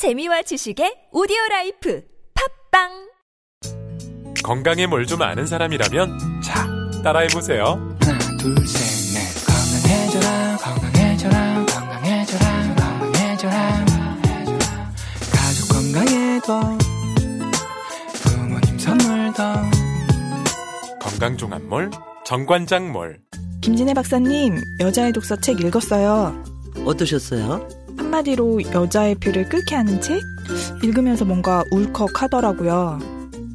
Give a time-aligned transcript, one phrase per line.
[0.00, 2.00] 재미와 지식의 오디오 라이프
[2.72, 2.88] 팟빵!
[4.42, 6.66] 건강에 뭘 좀 아는 사람이라면 자
[7.04, 7.64] 따라해 보세요.
[8.00, 9.44] 하나 둘셋넷.
[9.44, 13.84] 건강해져라 건강해져라 건강해져라 건강해져라
[15.34, 16.60] 가족 건강에도
[18.22, 19.42] 부모님 선물도.
[20.98, 21.90] 건강종합몰
[22.24, 23.20] 정관장몰.
[23.60, 26.42] 김진애 박사님, 여자의 독서 책 읽었어요.
[26.86, 27.68] 어떠셨어요?
[28.20, 30.22] 한마디로 여자의 피를 끓게 하는 책?
[30.82, 32.98] 읽으면서 뭔가 울컥하더라고요.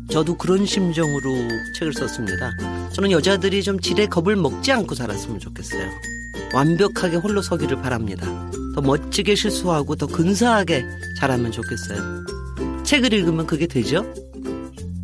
[0.10, 1.36] 저도 그런 심정으로
[1.78, 2.52] 책을 썼습니다.
[2.94, 5.90] 저는 여자들이 좀 지레 겁을 먹지 않고 살았으면 좋겠어요.
[6.54, 8.28] 완벽하게 홀로 서기를 바랍니다.
[8.76, 10.84] 더 멋지게 실수하고 더 근사하게
[11.20, 12.84] 자라면 좋겠어요.
[12.84, 14.06] 책을 읽으면 그게 되죠?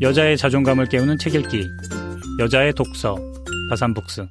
[0.01, 1.67] 여자의 자존감을 깨우는 책 읽기.
[2.39, 3.17] 여자의 독서.
[3.69, 4.25] 다산북스.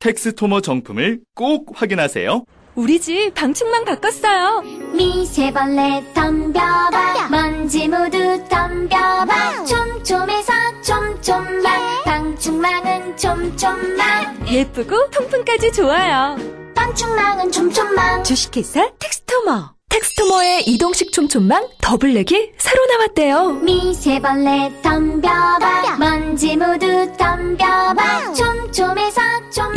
[0.00, 2.44] 텍스토머 정품을 꼭 확인하세요.
[2.78, 4.62] 우리 집 방충망 바꿨어요.
[4.92, 7.26] 미세벌레 덤벼봐.
[7.28, 9.64] 먼지 모두 덤벼봐.
[9.64, 16.36] 촘촘해서 촘촘만 방충망은 촘촘만 예쁘고 통풍까지 좋아요.
[16.76, 19.72] 방충망은 촘촘만 주식회사 텍스토머.
[19.88, 23.54] 텍스토머의 이동식 촘촘망 더블랙이 새로 나왔대요.
[23.54, 25.96] 미세벌레 덤벼봐.
[25.98, 26.86] 먼지 모두
[27.18, 28.34] 덤벼봐.
[28.34, 28.87] 촘촘만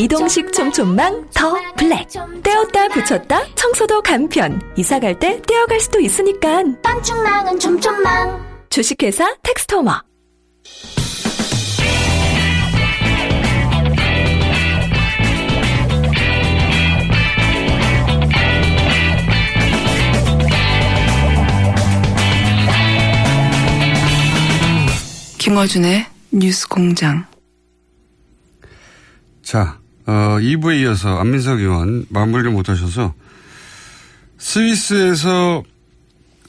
[0.02, 2.08] 이동식 촘촘망 더 블랙.
[2.42, 4.60] 떼었다 붙였다 청소도 간편.
[4.76, 6.64] 이사 갈 때 떼어갈 수도 있으니까.
[6.82, 10.02] 방충망은 촘촘만 주식회사 텍스토머.
[25.38, 27.28] 김어준의 뉴스 공장.
[29.44, 33.14] 자, 어, 2부에 이어서 안민석 의원 마무리를 못하셔서
[34.38, 35.64] 스위스에서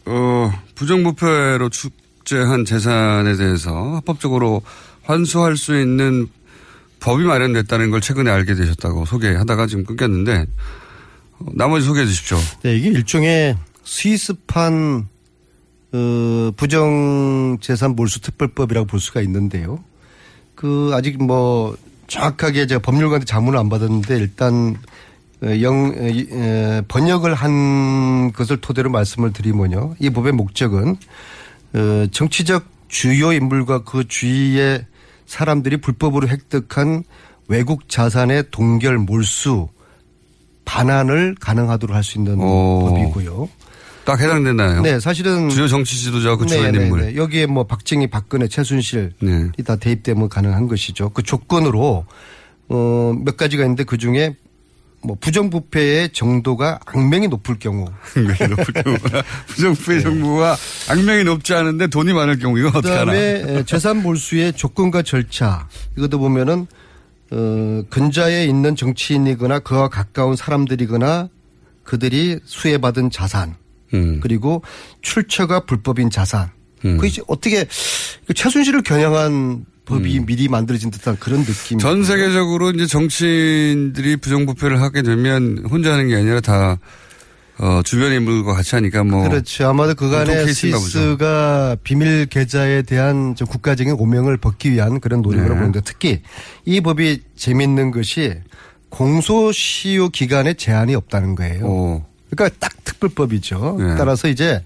[0.06, 4.62] 어, 부정부패로 축제한 재산에 대해서 합법적으로
[5.03, 6.28] 환수할 수 있는
[7.00, 10.46] 법이 마련됐다는 걸 최근에 알게 되셨다고 소개하다가 지금 끊겼는데
[11.39, 12.39] 어, 나머지 소개해 주십시오.
[12.62, 15.08] 네, 이게 일종의 스위스판
[15.92, 19.85] 어, 부정재산 몰수특별법이라고 볼 수가 있는데요.
[20.55, 21.77] 그 아직 뭐
[22.12, 24.77] 정확하게 제가 법률가한테 자문을 안 받았는데 일단
[25.42, 29.96] 어, 영 어, 이, 에, 번역을 한 것을 토대로 말씀을 드리면요.
[29.98, 30.96] 이 법의 목적은
[31.74, 34.84] 어, 정치적 주요 인물과 그 주위의
[35.24, 37.05] 사람들이 불법으로 획득한
[37.48, 39.68] 외국 자산의 동결 몰수
[40.67, 42.80] 반환을 가능하도록 할 수 있는 오.
[42.80, 43.48] 법이고요.
[44.05, 44.83] 딱 해당되나요?
[44.83, 47.01] 네, 사실은 주요 정치 지도자 그 주요 네, 네, 인물.
[47.02, 47.17] 네.
[47.17, 49.51] 여기에 뭐 박정희, 박근혜, 최순실이 네.
[49.64, 51.11] 다 대입되면 가능한 것이죠.
[51.11, 52.05] 그 조건으로
[52.68, 54.36] 어, 몇 가지가 있는데 그 중에
[55.05, 57.86] 뭐 부정부패의 정도가 악명이 높을 경우.
[58.17, 58.96] 악명이 높을 경우.
[59.48, 60.57] 부정부패 정부가
[60.91, 63.12] 악명이 높지 않은데 돈이 많을 경우 이건 어떻게 하나?
[63.12, 66.67] 그다음에 에, 재산 몰수의 조건과 절차 이것도 보면은
[67.30, 71.29] 어, 근자에 있는 정치인이거나 그와 가까운 사람들이거나
[71.83, 73.57] 그들이 수혜받은 자산
[73.95, 74.20] 음.
[74.23, 74.63] 그리고
[75.01, 76.51] 출처가 불법인 자산.
[76.85, 76.98] 음.
[76.98, 77.67] 그 이제 어떻게
[78.27, 81.79] 그 최순실을 겨냥한 법이 미리 만들어진 듯한 그런 느낌.
[81.79, 86.79] 전 세계적으로 이제 정치인들이 부정부패를 하게 되면 혼자 하는 게 아니라 다
[87.58, 89.69] 어, 주변 인물과 같이 하니까 뭐 그렇죠.
[89.69, 90.47] 아마도 그간에.
[90.47, 95.61] 스위스가 비밀 계좌에 대한 좀 국가적인 오명을 벗기 위한 그런 노력으로 네.
[95.61, 96.23] 보는데 특히
[96.64, 98.35] 이 법이 재밌는 것이
[98.89, 101.64] 공소시효 기간에 제한이 없다는 거예요.
[101.64, 102.11] 오.
[102.34, 103.76] 그러니까 딱 특별법이죠.
[103.78, 103.96] 네.
[103.96, 104.62] 따라서 이제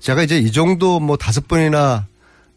[0.00, 2.06] 제가 이제 이 정도 뭐 다섯 번이나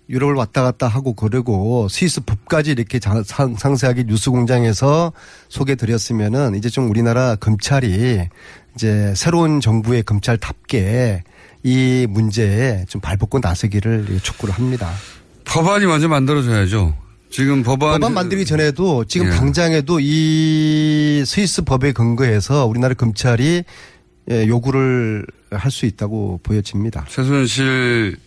[0.09, 2.99] 유럽을 왔다 갔다 하고 그러고 스위스 법까지 이렇게
[3.57, 5.11] 상세하게 뉴스 공장에서
[5.49, 8.27] 소개 드렸으면은 이제 좀 우리나라 검찰이
[8.75, 11.23] 이제 새로운 정부의 검찰답게
[11.63, 14.91] 이 문제에 좀 발벗고 나서기를 촉구를 합니다.
[15.45, 16.95] 법안이 먼저 만들어져야죠.
[17.31, 19.31] 지금 법안 법안 만들기 전에도 지금 예.
[19.31, 23.63] 당장에도 이 스위스 법에 근거해서 우리나라 검찰이
[24.31, 27.05] 예, 요구를 할 수 있다고 보여집니다.
[27.09, 28.17] 최순실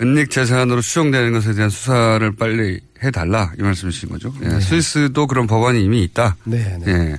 [0.00, 4.32] 은닉 재산으로 추정되는 것에 대한 수사를 빨리 해달라 이 말씀이신 거죠.
[4.42, 6.36] 예, 스위스도 그런 법안이 이미 있다.
[6.44, 6.92] 네, 네.
[6.92, 7.18] 예.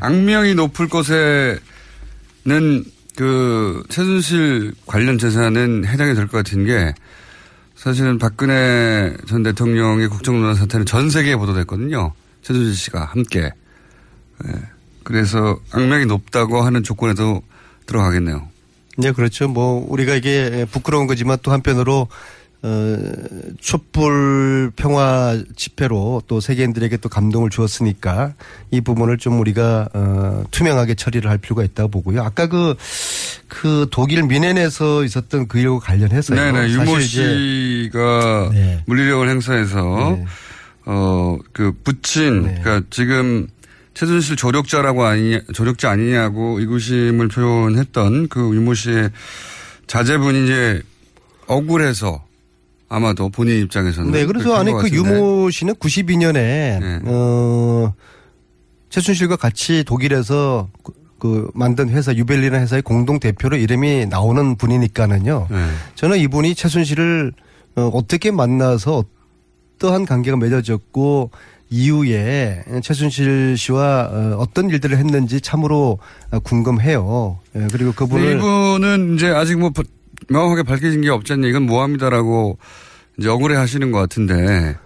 [0.00, 1.58] 악명이 높을 것에는
[3.16, 6.94] 그 최순실 관련 재산은 해당이 될 것 같은 게
[7.74, 12.12] 사실은 박근혜 전 대통령의 국정농단 사태는 전 세계에 보도됐거든요.
[12.42, 13.50] 최순실 씨가 함께.
[14.46, 14.52] 예.
[15.02, 17.42] 그래서 악명이 높다고 하는 조건에도
[17.90, 18.48] 들어가겠네요.
[18.96, 19.48] 네, 그렇죠.
[19.48, 22.08] 뭐 우리가 이게 부끄러운 거지만 또 한편으로
[22.62, 22.98] 어,
[23.58, 28.34] 촛불 평화 집회로 또 세계인들에게 또 감동을 주었으니까
[28.70, 32.22] 이 부분을 좀 우리가 어, 투명하게 처리를 할 필요가 있다고 보고요.
[32.22, 32.74] 아까 그,
[33.48, 36.38] 그 독일 미넨에서 있었던 그 일과 관련해서요.
[36.38, 36.68] 네네.
[36.72, 38.82] 유모 씨가 네.
[38.86, 40.26] 물리력을 행사해서 네.
[40.84, 43.48] 어, 그 부친, 그러니까 지금
[44.00, 49.10] 최순실 조력자라고 아니, 조력자 아니냐고 의구심을 표현했던 그 유모 씨의
[49.88, 50.80] 자제분이 이제
[51.46, 52.24] 억울해서
[52.88, 54.10] 아마도 본인 입장에서는.
[54.10, 54.96] 네, 그래서 한것 그.
[54.96, 57.92] 유모 씨는 92년에 어
[58.88, 65.48] 최순실과 같이 독일에서 그, 그 만든 회사 유벨리나 회사의 공동 대표로 이름이 나오는 분이니까는요.
[65.50, 65.66] 네.
[65.96, 67.34] 저는 이분이 최순실을
[67.76, 69.04] 어, 어떻게 만나서
[69.76, 71.30] 어떠한 관계가 맺어졌고
[71.70, 75.98] 이후에 최순실 씨와 어, 어떤 일들을 했는지 참으로
[76.30, 77.38] 어, 궁금해요.
[77.56, 79.82] 예, 그리고 그분을 이분은 이제 아직 뭐 바-
[80.28, 82.58] 명확하게 밝혀진 게 않냐 이건 모함이다라고
[83.18, 84.76] 이제 억울해 하시는 것 같은데.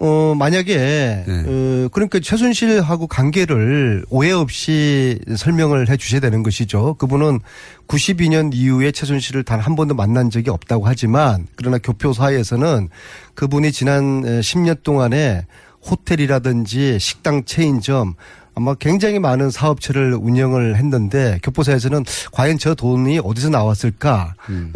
[0.00, 1.44] 어, 만약에, 네.
[1.46, 6.94] 어, 그러니까 최순실하고 관계를 오해 없이 설명을 해 주셔야 되는 것이죠.
[6.94, 7.38] 그분은
[7.86, 12.88] 92년 이후에 최순실을 단 한 번도 만난 적이 없다고 하지만, 그러나 교표사에서는
[13.34, 15.46] 그분이 지난 10년 동안에
[15.88, 18.14] 호텔이라든지 식당 체인점,
[18.54, 24.34] 아마 굉장히 많은 사업체를 운영을 했는데 교포사에서는 과연 저 돈이 어디서 나왔을까?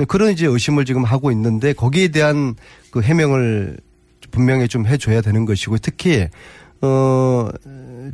[0.09, 2.55] 그런 이제 의심을 지금 하고 있는데 거기에 대한
[2.91, 3.77] 그 해명을
[4.31, 6.29] 분명히 좀 해줘야 되는 것이고 특히
[6.81, 7.49] 어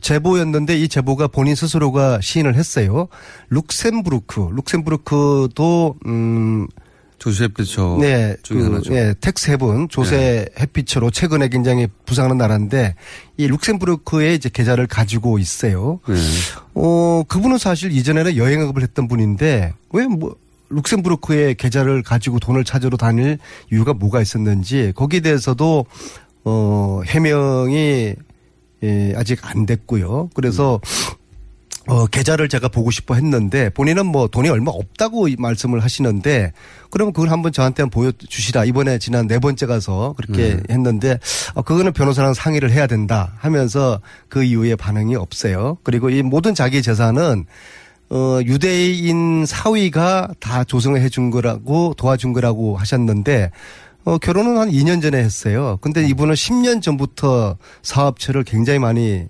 [0.00, 3.08] 제보였는데 이 제보가 본인 스스로가 시인을 했어요.
[3.50, 6.66] 룩셈부르크, 룩셈부르크도 음
[7.22, 8.82] 조세 햇빛초 네, 그.
[8.88, 12.96] 네, tax haven 조세 회피처로 최근에 굉장히 부상하는 나라인데
[13.36, 16.00] 이 룩셈부르크에 이제 계좌를 가지고 있어요.
[16.08, 16.16] 네.
[16.74, 20.34] 어, 그분은 사실 이전에는 여행업을 했던 분인데 왜 뭐
[20.70, 23.38] 룩셈부르크에 계좌를 가지고 돈을 찾으러 다닐
[23.70, 25.86] 이유가 뭐가 있었는지 거기에 대해서도
[26.44, 28.14] 어, 해명이
[28.82, 30.30] 예, 아직 안 됐고요.
[30.34, 30.80] 그래서
[31.86, 36.52] 어, 계좌를 제가 보고 싶어 했는데 본인은 뭐 돈이 얼마 없다고 이 말씀을 하시는데
[36.90, 38.64] 그러면 그걸 한번 저한테 한번 보여주시라.
[38.66, 40.62] 이번에 지난 네 번째 가서 그렇게 네.
[40.70, 41.18] 했는데
[41.54, 45.78] 어, 그거는 변호사랑 상의를 해야 된다 하면서 그 이후에 반응이 없어요.
[45.82, 47.46] 그리고 이 모든 자기 재산은
[48.10, 53.50] 어, 유대인 사위가 다 조성을 해준 거라고 도와준 거라고 하셨는데
[54.04, 55.78] 어, 결혼은 한 2년 전에 했어요.
[55.80, 59.28] 근데 이분은 10년 전부터 사업체를 굉장히 많이 에,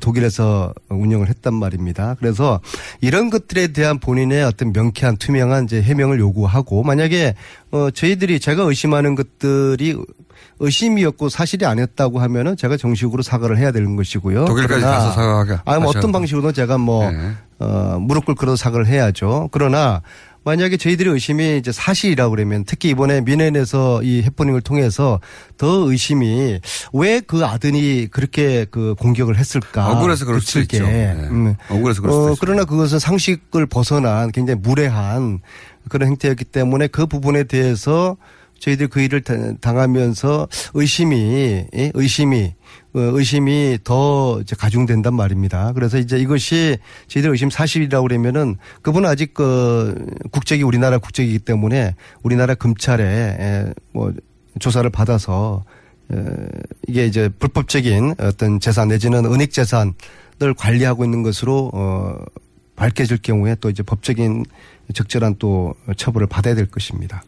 [0.00, 2.16] 독일에서 운영을 했단 말입니다.
[2.18, 2.60] 그래서
[3.00, 7.34] 이런 것들에 대한 본인의 어떤 명쾌한 투명한 이제 해명을 요구하고 만약에
[7.70, 9.96] 어 저희들이 제가 의심하는 것들이
[10.60, 14.44] 의심이었고 사실이 아니었다고 하면은 제가 정식으로 사과를 해야 되는 것이고요.
[14.44, 17.32] 독일까지 가서 사과하게 아니 뭐 어떤 방식으로든 제가 뭐 네.
[17.60, 19.48] 어, 무릎 꿇고라도 사과를 해야죠.
[19.52, 20.02] 그러나
[20.48, 25.20] 만약에 저희들의 의심이 이제 사실이라고 그러면 특히 이번에 미넨에서 이 해프닝을 통해서
[25.58, 26.58] 더 의심이
[26.94, 29.90] 왜 그 아들이 그렇게 그 공격을 했을까.
[29.90, 30.76] 억울해서 그럴 거칠게.
[30.78, 30.86] 있죠.
[30.86, 31.12] 네.
[31.30, 31.54] 음.
[31.68, 32.36] 억울해서 그럴 수도 어, 있어요.
[32.40, 35.40] 그러나 그것은 상식을 벗어난 굉장히 무례한
[35.90, 38.16] 그런 행태였기 때문에 그 부분에 대해서
[38.60, 41.90] 저희들 그 일을 당- 당하면서 의심이 예?
[41.94, 42.57] 의심이 어,
[43.00, 45.72] 의심이 더 가중된단 말입니다.
[45.72, 46.78] 그래서 이제 이것이
[47.08, 49.94] 저희들 의심 사실이라고 그러면은 그분은 아직 그
[50.30, 54.12] 국적이 우리나라 국적이기 때문에 우리나라 검찰에 에, 뭐
[54.58, 55.64] 조사를 받아서
[56.12, 56.16] 에,
[56.86, 59.94] 이게 이제 불법적인 어떤 재산 내지는 은닉 재산을
[60.56, 62.16] 관리하고 있는 것으로 어
[62.76, 64.44] 밝혀질 경우에 또 이제 법적인
[64.94, 67.22] 적절한 또 처벌을 받아야 될 것입니다.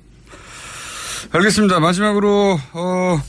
[1.33, 1.81] 알겠습니다.
[1.81, 3.21] 마지막으로 어,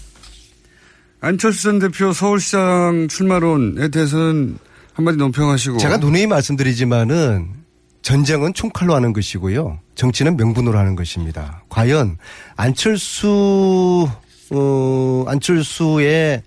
[1.23, 4.57] 안철수 전 대표 서울시장 출마론에 대해서는
[4.93, 7.61] 한마디 논평하시고 제가 누누이 말씀드리지만은
[8.01, 9.79] 전쟁은 총칼로 하는 것이고요.
[9.93, 11.61] 정치는 명분으로 하는 것입니다.
[11.69, 12.17] 과연
[12.55, 14.09] 안철수
[14.49, 16.41] 어 안철수의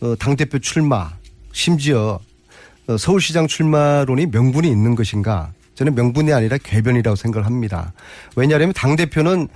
[0.00, 1.12] 어, 당대표 출마
[1.52, 2.18] 심지어
[2.88, 5.52] 어, 서울시장 출마론이 명분이 있는 것인가?
[5.76, 7.92] 저는 명분이 아니라 궤변이라고 생각을 합니다.
[8.34, 9.46] 왜냐하면 당대표는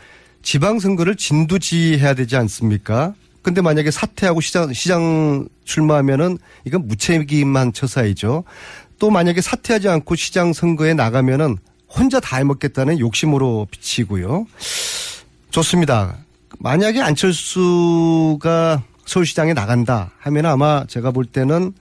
[0.43, 3.15] 지방선거를 진두지해야 되지 않습니까?
[3.43, 8.45] 근데 만약에 사퇴하고 시장, 시장 출마하면은 이건 무책임한 처사이죠.
[8.99, 11.59] 또 만약에 사퇴하지 않고 시장 선거에 나가면은
[11.89, 14.47] 혼자 다 해먹겠다는 욕심으로 비치고요.
[15.51, 16.17] 좋습니다.
[16.59, 21.73] 만약에 안철수가 서울시장에 나간다 하면 아마 제가 볼 때는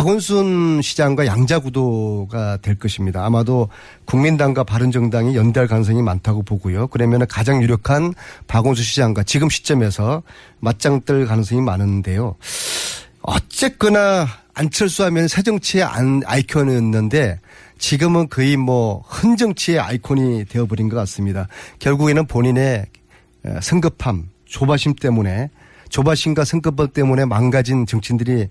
[0.00, 3.24] 박원순 시장과 양자 구도가 될 것입니다.
[3.24, 3.70] 아마도
[4.04, 6.88] 국민당과 바른정당이 연대할 가능성이 많다고 보고요.
[6.88, 8.12] 그러면 가장 유력한
[8.46, 10.22] 박원순 시장과 지금 시점에서
[10.60, 12.34] 맞짱 뜰 가능성이 많은데요.
[13.22, 17.40] 어쨌거나 안철수 하면 새 정치의 안- 아이콘이었는데
[17.78, 21.48] 지금은 거의 뭐 헌정치의 아이콘이 되어버린 것 같습니다.
[21.78, 22.84] 결국에는 본인의
[23.46, 25.48] 에, 성급함, 조바심 때문에
[25.88, 28.48] 조바심과 성급함 때문에 망가진 정치인들이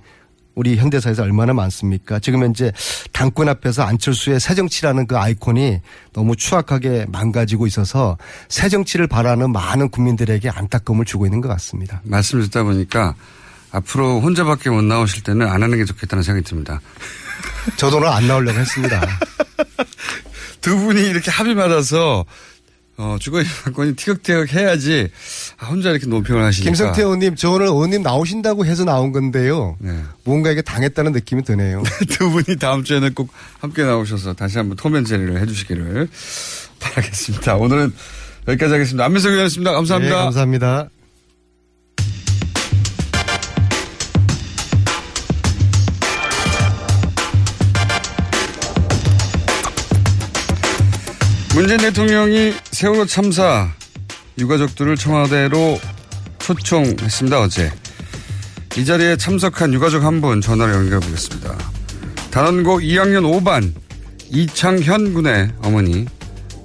[0.56, 2.20] 우리 현대사에서 얼마나 많습니까?
[2.20, 2.72] 지금 현재
[3.12, 5.82] 당권 앞에서 안철수의 새정치라는 그 아이콘이
[6.14, 12.02] 너무 추악하게 망가지고 있어서 새정치를 바라는 많은 국민들에게 안타까움을 주고 있는 것 같습니다.
[12.04, 13.16] 말씀을 듣다 보니까
[13.72, 16.80] 앞으로 혼자밖에 못 나오실 때는 안 하는 게 좋겠다는 생각이 듭니다.
[17.76, 19.02] 저도 오늘 안 나오려고 했습니다.
[20.62, 22.26] 두 분이 이렇게 합의 맞아서
[22.98, 25.10] 어, 주거인 사건이 티격태격 해야지
[25.58, 26.70] 아, 혼자 이렇게 논평을 하시니까.
[26.70, 29.75] 김성태 의원님, 저 오늘 의원님 나오신다고 해서 나온 건데요.
[29.80, 30.02] 네.
[30.24, 31.84] 뭔가 이게 당했다는 느낌이 드네요.
[32.10, 36.08] 두 분이 다음 주에는 꼭 함께 나오셔서 다시 한번 토면 제리를 해주시기를
[36.80, 37.56] 바라겠습니다.
[37.58, 37.94] 오늘은
[38.48, 39.06] 여기까지 하겠습니다.
[39.06, 39.74] 안민석 의원이었습니다.
[39.74, 40.16] 감사합니다.
[40.16, 40.90] 네, 감사합니다.
[51.56, 53.70] 문재인 대통령이 세월호 참사
[54.38, 55.80] 유가족들을 청와대로
[56.40, 57.40] 초청했습니다.
[57.40, 57.72] 어제
[58.78, 61.58] 이 자리에 참석한 유가족 한 분 전화로 연결해 보겠습니다.
[62.32, 63.74] 단원고 2학년 5반
[64.30, 66.06] 이창현 군의 어머니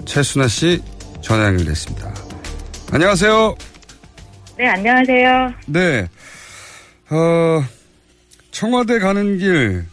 [0.06, 0.82] 최순아 씨
[1.23, 2.12] 전화 연결됐습니다.
[2.90, 3.54] 안녕하세요.
[4.59, 5.54] 네, 안녕하세요.
[5.66, 6.09] 네.
[7.11, 7.64] 어,
[8.50, 9.85] 청와대 가는 길,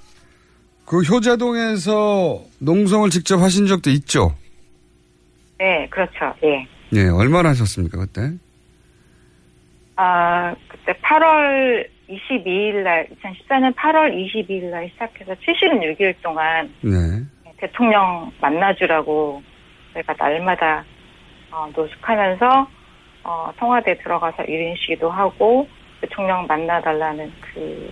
[0.85, 4.35] 그 효자동에서 농성을 직접 하신 적도 있죠?
[5.59, 6.33] 네, 그렇죠.
[6.43, 6.67] 예.
[6.93, 8.31] 예, 얼마나 하셨습니까, 그때?
[9.95, 16.91] 아, 그때 8월 22일 날, 2014년 8월 22일 날 시작해서 76일 동안 네.
[17.57, 19.41] 대통령 만나주라고
[19.93, 20.85] 저희가 날마다
[21.51, 22.67] 어, 노숙하면서
[23.23, 25.67] 어, 청와대 들어가서 1인 시위도 하고
[26.01, 27.91] 대통령 만나달라는 그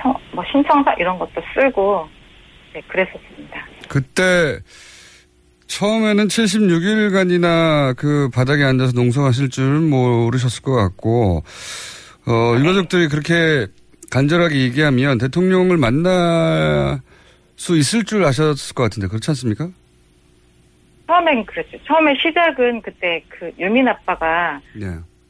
[0.00, 2.08] 청, 뭐 신청서 이런 것도 쓰고
[2.74, 3.66] 네, 그랬었습니다.
[3.88, 4.58] 그때
[5.78, 11.42] 처음에는 76일간이나 그 바닥에 앉아서 농성하실 줄은 모르셨을 것 같고,
[12.26, 13.66] 어, 유가족들이 그렇게
[14.10, 17.00] 간절하게 얘기하면 대통령을 만날
[17.56, 19.70] 수 있을 줄 아셨을 것 같은데, 그렇지 않습니까?
[21.06, 21.78] 처음엔 그랬죠.
[21.84, 24.86] 처음에 시작은 그때 그 유민 아빠가 네.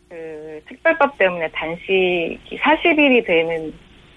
[0.08, 3.72] 그 특별법 때문에 단식이 40일이 되는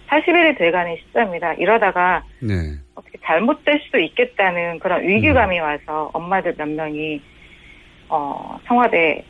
[0.10, 2.54] 40일이 돼가는 시점이라 이러다가 네.
[2.96, 7.22] 어떻게 잘못될 수도 있겠다는 그런 위기감이 와서 엄마들 몇 명이
[8.10, 9.24] 어 청와대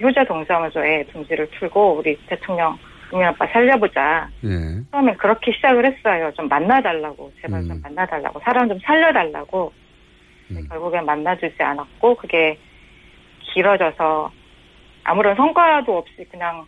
[0.00, 2.78] 효자 동사무소에 둥지를 틀고 우리 대통령
[3.10, 4.28] 국민 아빠 살려보자.
[4.44, 4.82] 예.
[4.90, 6.32] 처음엔 그렇게 시작을 했어요.
[6.34, 7.80] 좀 만나달라고 제발 좀 음.
[7.82, 9.72] 만나달라고 사람 좀 살려달라고.
[10.48, 12.58] 근데 결국엔 만나주지 않았고 그게
[13.40, 14.30] 길어져서
[15.04, 16.64] 아무런 성과도 없이 그냥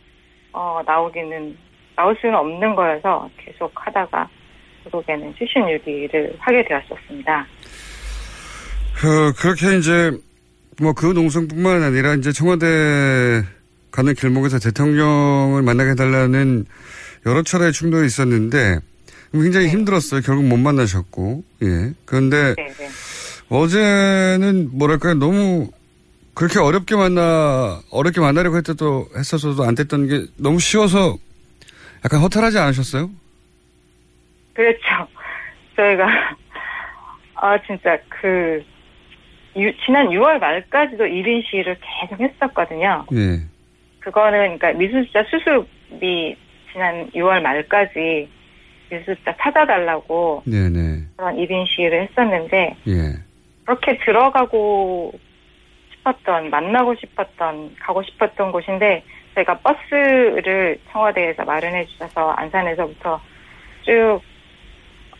[0.52, 1.56] 어 나오기는
[1.98, 4.28] 나올 수는 없는 거여서 계속 하다가
[4.84, 7.44] 결국에는 76일을 하게 되었었습니다.
[9.00, 10.12] 그, 그렇게 이제,
[10.80, 13.42] 뭐 그 농성뿐만 아니라 이제 청와대
[13.90, 16.66] 가는 길목에서 대통령을 만나게 해달라는
[17.26, 18.78] 여러 차례의 충돌이 있었는데
[19.32, 20.20] 굉장히 힘들었어요.
[20.20, 21.92] 결국 못 만나셨고, 예.
[22.04, 22.88] 그런데 네, 네.
[23.48, 25.14] 어제는 뭐랄까요.
[25.14, 25.68] 너무
[26.34, 31.18] 그렇게 어렵게 만나, 어렵게 만나려고 했어도, 했었어도 안 됐던 게 너무 쉬워서
[32.08, 33.10] 약간 허탈하지 않으셨어요?
[34.54, 34.80] 그렇죠.
[35.76, 36.06] 저희가
[37.36, 38.64] 아 진짜 그
[39.56, 43.04] 유- 지난 6월 말까지도 1인 시위를 계속 했었거든요.
[43.12, 43.40] 예.
[44.00, 46.34] 그거는 그러니까 미수습자 수습이
[46.72, 48.26] 지난 6월 말까지
[48.90, 51.02] 미수습자 찾아달라고 네네.
[51.14, 52.94] 그런 1인 시위를 했었는데 예.
[53.66, 55.12] 그렇게 들어가고
[55.98, 59.04] 싶었던 만나고 싶었던 가고 싶었던 곳인데
[59.38, 63.20] 저희가 버스를 청와대에서 마련해 주셔서 안산에서부터
[63.84, 64.20] 쭉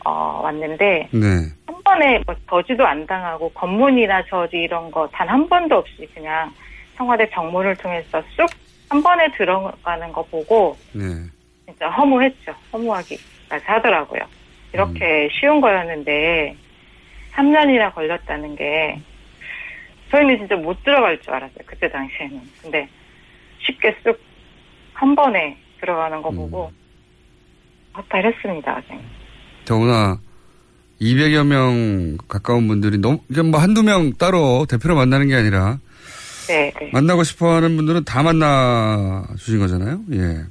[0.05, 1.27] 어, 왔는데 네.
[1.67, 6.51] 한 번에 뭐 저지도 안 당하고 검문이나 저지 이런 거 단 한 번도 없이 그냥
[6.97, 8.47] 청와대 정문을 통해서 쑥
[8.91, 11.03] 한 번에 들어가는 거 보고 네.
[11.67, 12.55] 진짜 허무했죠.
[12.73, 14.21] 허무하기까지 하더라고요.
[14.73, 16.57] 이렇게 쉬운 거였는데
[17.35, 18.99] 3년이나 걸렸다는 게
[20.11, 21.59] 저희는 진짜 못 들어갈 줄 알았어요.
[21.67, 22.41] 그때 당시에는.
[22.63, 22.89] 근데
[23.61, 24.29] 쉽게 쑥
[24.99, 26.73] 한 번에 들어가는 거 보고
[27.97, 28.83] 허탈했습니다.
[29.65, 30.19] 더구나
[31.01, 35.79] 200여 명 가까운 분들이 너무 그냥 뭐 한두 명 따로 대표로 만나는 게 아니라
[36.49, 36.91] 네, 네.
[36.93, 40.01] 만나고 싶어 하는 분들은 다 만나 주신 거잖아요.
[40.13, 40.43] 예.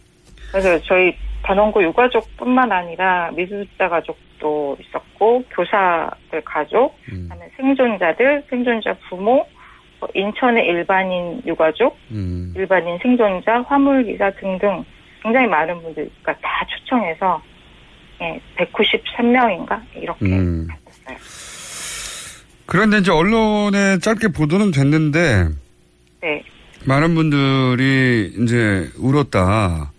[0.51, 9.45] 그래서 저희 단원고 유가족뿐만 아니라 미수습자 가족도 있었고 교사들 가족, 그다음에 생존자들, 생존자 부모, 뭐
[10.13, 12.53] 인천의 일반인 유가족, 음.
[12.55, 14.83] 일반인 생존자, 화물기사 등등
[15.23, 17.41] 굉장히 많은 분들, 그러니까 다 초청해서
[18.21, 20.67] 예, 193명인가 이렇게 음.
[20.87, 21.17] 있었어요.
[22.65, 25.47] 그런데 이제 언론에 짧게 보도는 됐는데
[26.21, 26.43] 네.
[26.85, 29.91] 많은 분들이 이제 울었다.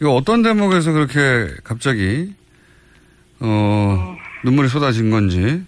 [0.00, 2.32] 이거 어떤 대목에서 그렇게 갑자기
[3.40, 5.62] 어 눈물이 쏟아진 건지.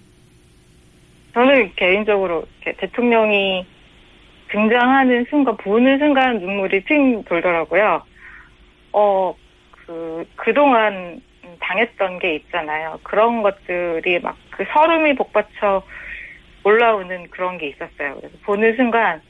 [1.34, 3.66] 저는 개인적으로 대통령이
[4.48, 8.02] 등장하는 순간, 보는 순간 눈물이 핑 돌더라고요.
[8.92, 9.34] 어,
[9.70, 11.20] 그, 그동안
[11.60, 12.98] 당했던 게 있잖아요.
[13.02, 15.82] 그런 것들이 막 그 서름이 복받쳐
[16.64, 18.16] 올라오는 그런 게 있었어요.
[18.16, 19.22] 그래서 보는 순간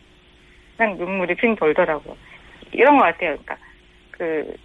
[0.77, 2.17] 그냥 눈물이 핑 돌더라고요.
[2.73, 3.37] 이런 것 같아요.
[3.37, 3.59] 그러니까
[4.11, 4.57] 그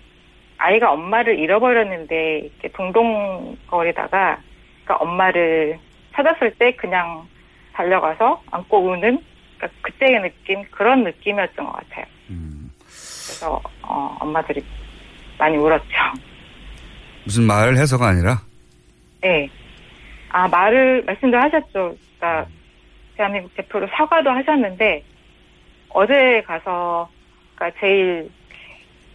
[0.57, 4.39] 아이가 엄마를 잃어버렸는데 이렇게 동동거리다가
[4.85, 5.79] 그러니까 엄마를
[6.13, 7.27] 찾았을 때 그냥
[7.73, 9.19] 달려가서 안고 우는
[9.57, 12.05] 그러니까 그때의 느낌 그런 느낌이었던 것 같아요.
[13.33, 14.63] 그래서 어, 엄마들이
[15.37, 15.87] 많이 울었죠.
[17.25, 18.41] 무슨 말을 해서가 아니라
[19.21, 19.49] 네.
[20.29, 21.95] 아 말을 말씀도 하셨죠.
[22.17, 22.49] 그러니까
[23.15, 25.03] 대한민국 대표로 사과도 하셨는데
[25.89, 27.09] 어제 가서
[27.55, 28.29] 그러니까 제일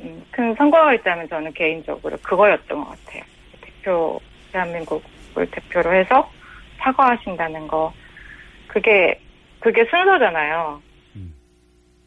[0.01, 3.23] 음, 큰 성과가 있다면 저는 개인적으로 그거였던 것 같아요.
[3.61, 4.21] 대표
[4.53, 6.31] 대한민국을 대표로 해서
[6.79, 7.93] 사과하신다는 거
[8.69, 9.21] 그게
[9.61, 10.81] 그게 순서잖아요.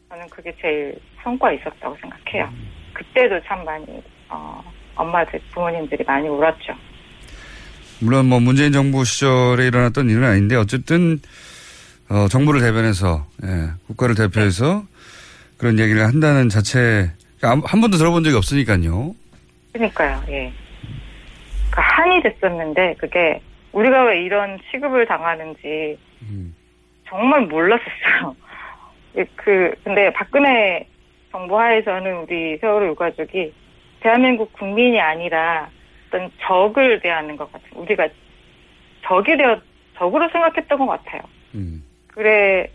[0.08, 2.52] 저는 그게 제일 성과 있었다고 생각해요.
[2.92, 3.86] 그때도 참 많이
[4.28, 4.62] 어,
[4.94, 6.74] 엄마들 부모님들이 많이 울었죠.
[8.00, 11.18] 물론 뭐 문재인 정부 시절에 일어났던 일은 아닌데 어쨌든
[12.10, 14.84] 어, 정부를 대변해서 예, 국가를 대표해서
[15.56, 17.10] 그런 얘기를 한다는 자체
[17.40, 19.14] 한 번도 들어본 적이 없으니까요.
[19.72, 20.22] 그러니까요.
[20.28, 20.52] 예.
[21.70, 23.40] 그 한이 됐었는데 그게
[23.72, 25.98] 우리가 왜 이런 취급을 당하는지
[27.08, 28.36] 정말 몰랐었어요.
[29.18, 30.86] 예, 그 근데 박근혜
[31.30, 33.52] 정부 하에서는 우리 세월호 유가족이
[34.00, 35.68] 대한민국 국민이 아니라
[36.08, 37.70] 어떤 적을 대하는 것 같아요.
[37.74, 38.08] 우리가
[39.04, 39.60] 적이 되어
[39.96, 41.22] 적으로 생각했던 것 같아요.
[42.08, 42.68] 그래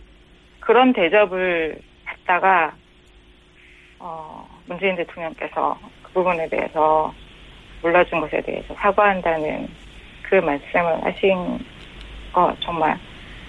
[0.60, 2.76] 그런 대접을 받다가
[4.00, 7.14] 어, 문재인 대통령께서 그 부분에 대해서
[7.82, 9.68] 몰라준 것에 대해서 사과한다는
[10.30, 11.60] 그 말씀을 하신
[12.34, 12.98] 거 정말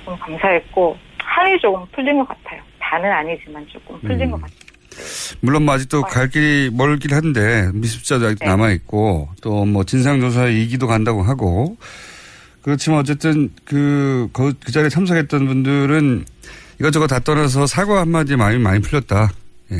[0.04, 2.62] 좀 감사했고 한이 조금 풀린 것 같아요.
[2.80, 4.56] 다는 아니지만 조금 풀린 것 같아요.
[5.40, 8.46] 물론 뭐 아직도 갈 길이 멀긴 한데 미습자도 아직 네.
[8.46, 11.76] 남아 있고 또 뭐 진상조사 이기도 간다고 하고
[12.62, 16.24] 그렇지만 어쨌든 그, 그, 그 자리에 참석했던 분들은
[16.80, 19.30] 이것저것 다 떠나서 사과 한마디에 마음이 많이 풀렸다.
[19.72, 19.76] 예.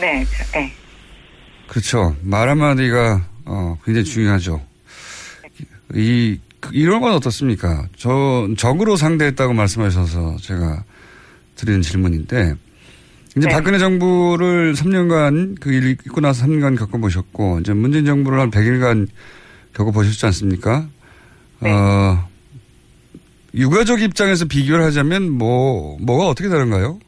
[0.00, 0.72] 네, 저- 네.
[1.68, 2.14] 그렇죠.
[2.22, 4.60] 말 한마디가 어, 굉장히 중요하죠.
[5.94, 6.38] 이
[6.72, 7.86] 이런 건 어떻습니까?
[7.96, 10.82] 저 적으로 상대했다고 말씀하셔서 제가
[11.54, 12.54] 드리는 질문인데
[13.36, 13.54] 이제 네.
[13.54, 19.08] 박근혜 정부를 3년간 그 일 있고 나서 3년간 겪어보셨고 이제 문재인 정부를 한 100일간
[19.74, 20.88] 겪어보셨지 않습니까?
[21.60, 21.70] 네.
[21.70, 22.28] 어,
[23.54, 26.98] 유가족 입장에서 비교를 하자면 뭐 뭐가 어떻게 다른가요?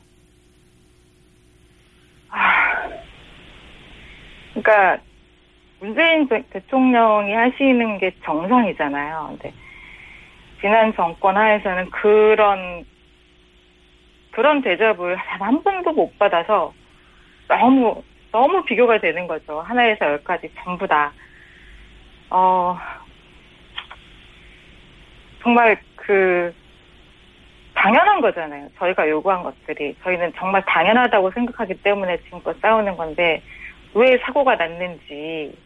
[4.55, 5.03] 그러니까
[5.81, 9.27] 문재인 대- 대통령이 하시는 게 정상이잖아요.
[9.31, 9.53] 근데
[10.61, 12.85] 지난 정권 하에서는 그런
[14.33, 16.73] 그런 대접을 단 한 번도 못 받아서
[17.49, 19.61] 너무 너무 비교가 되는 거죠.
[19.61, 21.13] 하나에서 열까지 전부 다.
[22.31, 22.77] 어
[25.43, 26.53] 정말 그
[27.75, 28.69] 당연한 거잖아요.
[28.79, 33.41] 저희가 요구한 것들이 저희는 정말 당연하다고 생각하기 때문에 지금껏 싸우는 건데
[33.95, 35.57] 왜 사고가 났는지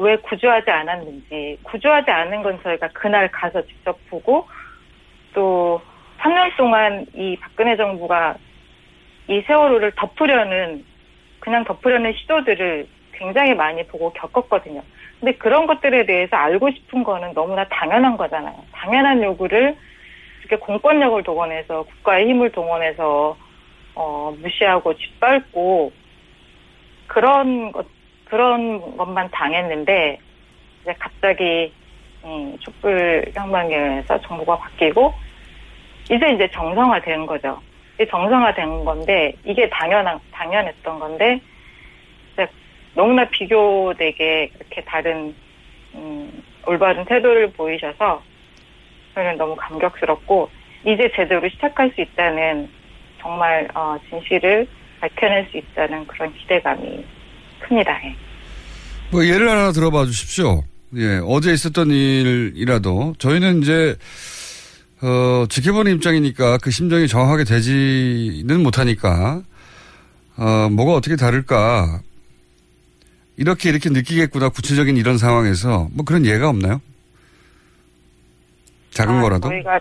[0.00, 4.48] 왜 구조하지 않았는지 구조하지 않은 건 저희가 그날 가서 직접 보고
[5.34, 5.80] 또
[6.20, 8.36] 3년 동안 이 박근혜 정부가
[9.28, 10.84] 이 세월호를 덮으려는
[11.38, 14.82] 그냥 덮으려는 시도들을 굉장히 많이 보고 겪었거든요.
[15.18, 18.56] 근데 그런 것들에 대해서 알고 싶은 거는 너무나 당연한 거잖아요.
[18.72, 19.76] 당연한 요구를
[20.40, 23.36] 이렇게 공권력을 동원해서 국가의 힘을 동원해서
[23.94, 25.92] 어, 무시하고 짓밟고
[27.06, 27.86] 그런 것
[28.30, 30.18] 그런 것만 당했는데
[30.82, 31.72] 이제 갑자기
[32.24, 35.12] 음, 촛불 의해서 정부가 바뀌고
[36.04, 37.60] 이제 이제 정상화된 거죠.
[38.08, 41.40] 정상화된 건데 이게 당연한 당연했던 건데
[42.94, 45.34] 너무나 비교되게 그렇게 다른
[45.94, 48.22] 음, 올바른 태도를 보이셔서
[49.14, 50.50] 저는 너무 감격스럽고
[50.84, 52.68] 이제 제대로 시작할 수 있다는
[53.20, 54.66] 정말 어, 진실을
[55.00, 57.04] 밝혀낼 수 있다는 그런 기대감이
[57.70, 58.00] 큽니다.
[58.04, 58.14] 예.
[59.10, 60.64] 뭐 예를 하나 들어봐 주십시오.
[60.96, 63.96] 예, 어제 있었던 일이라도 저희는 이제
[65.02, 69.42] 어, 지켜보는 입장이니까 그 심정이 정확하게 되지는 못하니까
[70.36, 72.00] 어, 뭐가 어떻게 다를까
[73.36, 76.80] 이렇게 이렇게 느끼겠구나 구체적인 이런 상황에서 뭐 그런 예가 없나요?
[78.90, 79.48] 작은 아, 거라도?
[79.48, 79.80] 저희가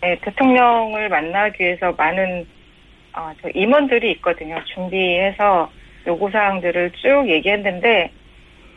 [0.00, 2.46] 네, 대통령을 만나기 위해서 많은
[3.14, 4.62] 어, 저 임원들이 있거든요.
[4.74, 5.70] 준비해서
[6.06, 8.10] 요구 사항들을 쭉 얘기했는데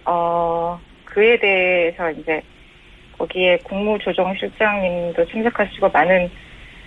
[0.05, 2.41] 어 그에 대해서 이제
[3.17, 6.29] 거기에 국무조정실장님도 참석하시고 많은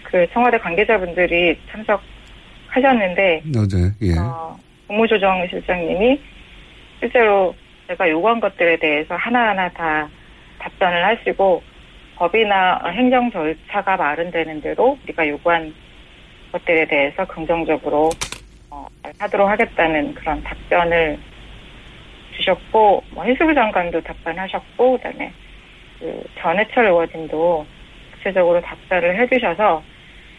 [0.05, 4.18] 그 청와대 관계자분들이 참석하셨는데 어제, 예.
[4.18, 6.20] 어, 국무조정실장님이
[7.00, 7.55] 실제로
[7.88, 10.09] 제가 요구한 것들에 대해서 하나하나 다
[10.59, 11.62] 답변을 하시고
[12.16, 15.74] 법이나 행정 절차가 마련되는 대로 우리가 요구한
[16.52, 18.11] 것들에 대해서 긍정적으로
[18.72, 18.87] 어,
[19.18, 21.18] 하도록 하겠다는 그런 답변을
[22.37, 25.30] 주셨고 뭐 해수부 장관도 답변하셨고 그다음에
[25.98, 27.66] 그 전해철 의원님도
[28.14, 29.82] 구체적으로 답변을 해주셔서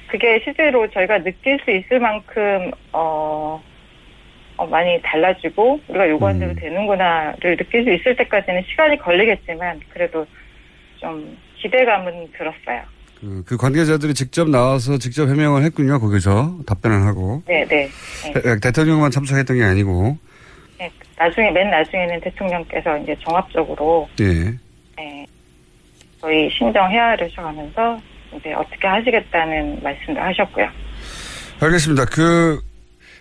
[0.08, 3.62] 그게 실제로 저희가 느낄 수 있을 만큼 어,
[4.58, 10.26] 어, 많이 달라지고 우리가 요구한 대로 되는구나를 느낄 수 있을 때까지는 시간이 걸리겠지만 그래도
[10.98, 12.93] 좀 기대감은 들었어요.
[13.24, 16.58] 그, 그 관계자들이 직접 나와서 직접 해명을 했군요, 거기서.
[16.66, 17.42] 답변을 하고.
[17.48, 17.90] 네, 네.
[18.26, 18.34] 네.
[18.34, 20.18] 대- 대통령만 참석했던 게 아니고.
[20.78, 24.54] 네, 나중에 맨 나중에는 대통령께서 이제 종합적으로 예.
[24.98, 25.26] 네,
[26.20, 27.98] 저희 신정 헤아를 하면서
[28.38, 30.68] 이제 어떻게 하시겠다는 말씀도 하셨고요.
[31.62, 32.06] 알겠습니다.
[32.06, 32.60] 그,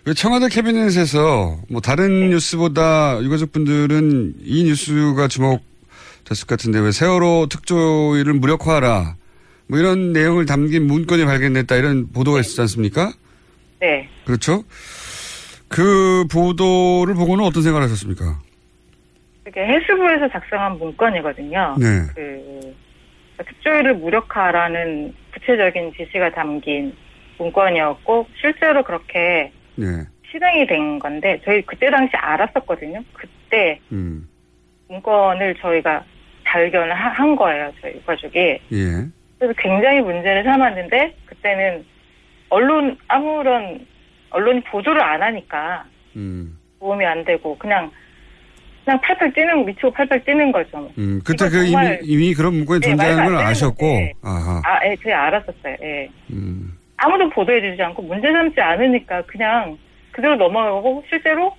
[0.05, 7.47] 왜 청와대 캐비넷에서 뭐 다른 뉴스보다 유가족 분들은 이 뉴스가 주목됐을 것 같은데 왜 세월호
[7.49, 9.15] 특조위를 무력화하라
[9.73, 13.11] 뭐 이런 내용을 담긴 문건이 발견됐다 이런 보도가 있었지 않습니까?
[13.81, 14.07] 네.
[14.27, 14.65] 그렇죠?
[15.67, 18.39] 그 보도를 보고는 어떤 생각을 하셨습니까?
[19.45, 21.77] 그게 해수부에서 작성한 문건이거든요.
[21.81, 21.87] 네.
[22.15, 22.75] 그
[23.47, 26.95] 특조위를 무력화라는 구체적인 지시가 담긴
[27.39, 29.87] 문건이었고 실제로 그렇게 네.
[30.31, 33.03] 실행이 된 건데 저희 그때 당시 알았었거든요.
[33.15, 34.29] 그때 음.
[34.89, 36.05] 문건을 저희가
[36.45, 37.73] 발견을 하- 한 거예요.
[37.81, 38.39] 저희 가족이.
[38.39, 39.07] 예.
[39.43, 41.85] 그래서 굉장히 문제를 삼았는데 그때는
[42.49, 43.85] 언론 아무런
[44.31, 46.57] 언론이 보도를 안 하니까 음.
[46.79, 47.91] 도움이 안 되고 그냥
[48.85, 50.89] 그냥 팔팔 뛰는 미치고 팔팔 뛰는 거죠.
[50.97, 51.21] 음.
[51.27, 53.85] 그때 그 이미, 이미 그런 문건이 네, 존재하는 걸 아셨고.
[53.85, 54.13] 건데.
[54.23, 54.63] 아하.
[54.65, 55.77] 아, 예, 그게 알았었어요.
[55.83, 56.09] 예.
[56.31, 56.79] 음.
[56.99, 59.77] 아무도 보도해주지 않고 문제 삼지 않으니까 그냥
[60.13, 61.57] 그대로 넘어가고 실제로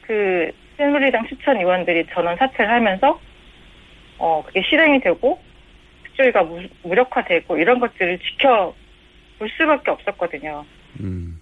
[0.00, 3.20] 그 새누리당 추천 의원들이 전원 사퇴를 하면서
[4.16, 5.38] 어 그게 실행이 되고
[6.18, 10.64] 특조위가 무, 무력화되고 이런 것들을 지켜볼 수밖에 없었거든요.
[11.00, 11.40] 음.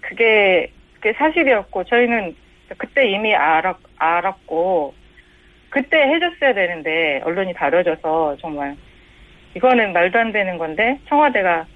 [0.00, 2.34] 그게 그게 사실이었고 저희는
[2.76, 4.94] 그때 이미 알았, 알았고
[5.70, 8.76] 그때 해줬어야 되는데 언론이 다뤄져서 정말
[9.54, 11.66] 이거는 말도 안 되는 건데 청와대가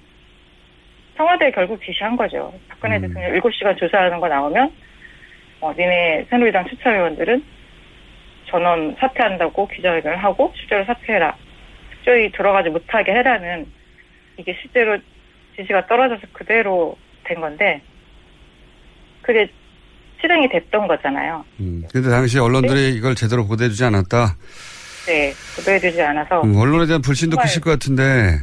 [1.15, 2.53] 청와대 결국 지시한 거죠.
[2.67, 4.71] 박근혜 대통령 7시간 조사하는 거 나오면
[5.61, 7.43] 어, 니네 새누리당 추천 의원들은
[8.47, 11.35] 전원 사퇴한다고 기자회견을 하고 실제로 사퇴해라.
[12.07, 13.65] 특조위 들어가지 못하게 해라는
[14.37, 14.97] 이게 실제로
[15.57, 17.81] 지시가 떨어져서 그대로 된 건데
[19.21, 19.49] 그게
[20.21, 21.43] 실행이 됐던 거잖아요.
[21.59, 21.83] 음.
[21.91, 24.35] 근데 당시 언론들이 이걸 제대로 보도해주지 않았다.
[25.07, 28.39] 네, 보도해주지 않아서 음, 언론에 대한 불신도 정말- 크실 것 같은데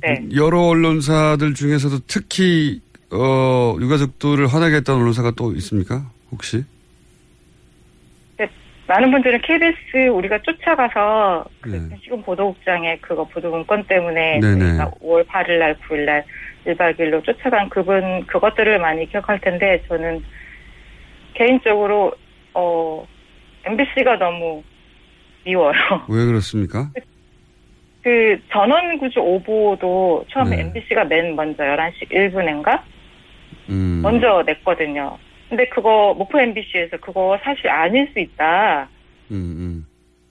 [0.00, 0.26] 네.
[0.34, 2.80] 여러 언론사들 중에서도 특히
[3.10, 6.10] 어, 유가족들을 화나게 했던 언론사가 또 있습니까?
[6.30, 6.64] 혹시?
[8.86, 11.96] 많은 분들은 KBS 우리가 쫓아가서 그 네.
[12.02, 14.58] 지금 보도국장의 그거 보도 문건 때문에 네네.
[14.58, 16.24] 저희가 5월 8일 날, 9일 날
[16.66, 20.22] 1박 2일로 쫓아간 그분 그것들을 많이 기억할 텐데 저는
[21.34, 22.12] 개인적으로
[22.54, 23.06] 어
[23.64, 24.62] MBC가 너무
[25.44, 25.72] 미워요.
[26.08, 26.90] 왜 그렇습니까?
[28.02, 30.62] 그 전원 구조 오보도 처음에 네.
[30.62, 32.82] MBC가 맨 먼저 11시 1분인가
[33.68, 34.00] 음.
[34.02, 35.16] 먼저 냈거든요.
[35.52, 38.88] 근데 그거 목포 MBC에서 그거 사실 아닐 수 있다.
[39.30, 39.86] 음,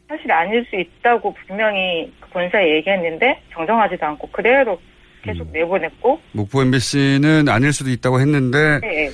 [0.08, 4.82] 사실 아닐 수 있다고 분명히 그 본사에 얘기했는데 정정하지도 않고 그대로
[5.22, 5.52] 계속 음.
[5.54, 9.12] 내보냈고 목포 MBC는 아닐 수도 있다고 했는데 네,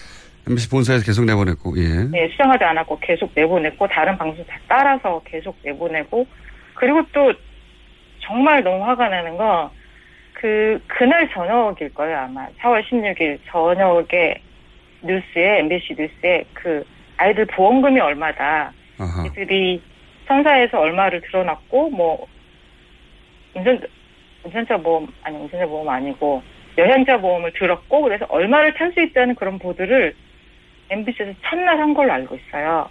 [0.48, 2.06] MBC 본사에서 계속 내보냈고 예.
[2.10, 6.26] 네, 수정하지 않았고 계속 내보냈고 다른 방송 다 따라서 계속 내보내고
[6.76, 7.34] 그리고 또
[8.22, 9.70] 정말 너무 화가 나는 거
[10.40, 14.36] 그 그날 저녁일 거예요 아마 4월 16일 저녁에
[15.02, 16.84] 뉴스에 MBC 뉴스에 그
[17.18, 19.26] 아이들 보험금이 얼마다 아하.
[19.26, 19.82] 이들이
[20.28, 22.28] 천사에서 얼마를 드러났고 뭐
[23.54, 23.80] 운전
[24.44, 26.42] 운전자 보험 아니 운전자 보험 아니고
[26.78, 30.14] 여행자 보험을 들었고 그래서 얼마를 탈 수 있다는 그런 보도를
[30.90, 32.88] MBC에서 첫날 한 걸로 알고 있어요.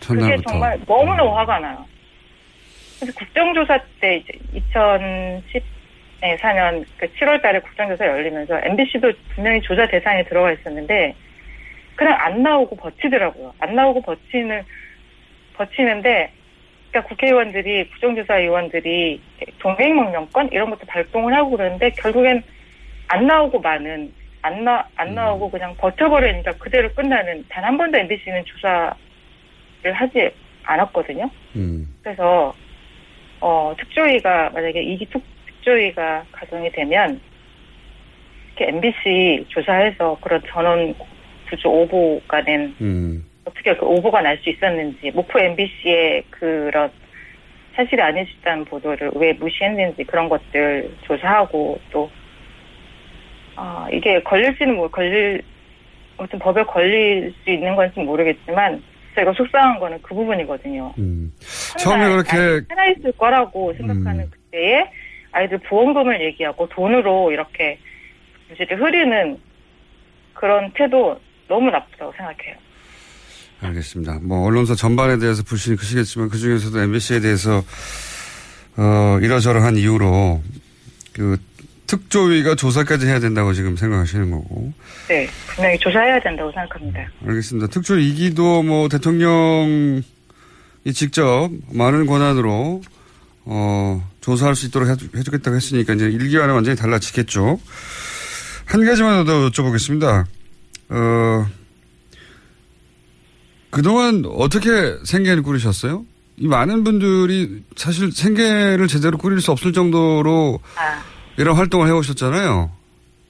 [0.00, 0.34] 그게 첫날부터.
[0.34, 0.42] 음.
[0.52, 1.84] 정말 너무너무 화가 나요.
[3.00, 4.32] 그래서 국정조사 때 이제
[6.20, 11.14] 2014년 그 7월 달에 국정조사 열리면서 MBC도 분명히 조사 대상에 들어가 있었는데
[12.00, 13.52] 그냥 안 나오고 버티더라고요.
[13.58, 14.62] 안 나오고 버티는
[15.52, 16.32] 버티는데
[16.90, 19.20] 그러니까 국회의원들이 국정조사 의원들이
[19.58, 22.42] 동행명령권 이런 것도 발동을 하고 그러는데 결국엔
[23.08, 29.92] 안 나오고 마는 안나 안 나오고 그냥 버텨버리니까 그대로 끝나는 단 한 번도 MBC는 조사를
[29.92, 30.30] 하지
[30.64, 31.28] 않았거든요.
[31.56, 31.86] 음.
[32.02, 32.54] 그래서
[33.42, 37.20] 어 특조위가 만약에 이기 특, 특조위가 가동이 되면
[38.56, 40.94] 이렇게 MBC 조사해서 그런 전원
[41.50, 43.24] 구조 오보가 낸 음.
[43.44, 46.90] 어떻게 그 오보가 날 수 있었는지 목포 MBC의 그런
[47.74, 52.10] 사실이 아닐 수 있다는 보도를 왜 무시했는지 그런 것들 조사하고 또
[53.56, 55.42] 아, 이게 걸릴지는 뭐 걸릴
[56.16, 58.82] 아무튼 법에 걸릴 수 있는 건지 모르겠지만
[59.14, 60.94] 제가 속상한 거는 그 부분이거든요.
[60.98, 61.32] 음.
[61.78, 62.64] 처음에 그렇게 음.
[62.68, 64.84] 살아 있을 거라고 생각하는 그때에
[65.32, 67.78] 아이들 보험금을 얘기하고 돈으로 이렇게
[68.48, 69.38] 부지를 흐리는
[70.34, 71.18] 그런 태도
[71.50, 72.54] 너무 나쁘다고 생각해요.
[73.60, 74.20] 알겠습니다.
[74.22, 77.62] 뭐 언론사 전반에 대해서 불신이 크시겠지만 그 중에서도 MBC에 대해서
[78.76, 80.40] 어 이러저러한 이유로
[81.12, 81.36] 그
[81.88, 84.72] 특조위가 조사까지 해야 된다고 지금 생각하시는 거고.
[85.08, 87.10] 네, 분명히 조사해야 된다고 생각합니다.
[87.26, 87.66] 알겠습니다.
[87.66, 90.02] 특조위 2기도 뭐 대통령이
[90.94, 92.80] 직접 많은 권한으로
[93.46, 97.58] 어 조사할 수 있도록 해주, 해주겠다고 했으니까 이제 1기와는 완전히 달라지겠죠.
[98.66, 100.26] 한 가지만 더 여쭤보겠습니다.
[100.90, 101.46] 어,
[103.70, 104.68] 그동안 어떻게
[105.04, 106.04] 생계를 꾸리셨어요?
[106.36, 111.02] 이 많은 분들이 사실 생계를 제대로 꾸릴 수 없을 정도로 아,
[111.36, 112.70] 이런 활동을 해오셨잖아요.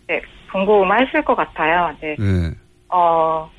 [0.09, 1.95] 네, 궁금하실 것 같아요.
[2.01, 2.17] 네.
[2.19, 2.51] 네.
[2.89, 3.51] 어,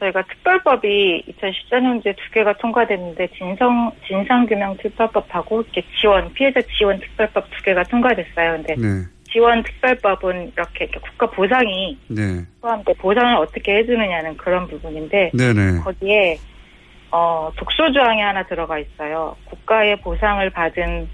[0.00, 7.62] 저희가 특별법이 2014년도에 두 개가 통과됐는데 진성 진상규명 특별법하고 이렇게 지원 피해자 지원 특별법 두
[7.62, 8.62] 개가 통과됐어요.
[8.62, 9.04] 근데 네.
[9.30, 12.44] 지원 특별법은 이렇게, 이렇게 국가 보상이 네.
[12.60, 15.80] 포함돼 보상을 어떻게 해주느냐는 그런 부분인데 네네.
[15.80, 16.38] 거기에
[17.10, 19.36] 어, 독소 조항이 하나 들어가 있어요.
[19.46, 21.08] 국가의 보상을 받은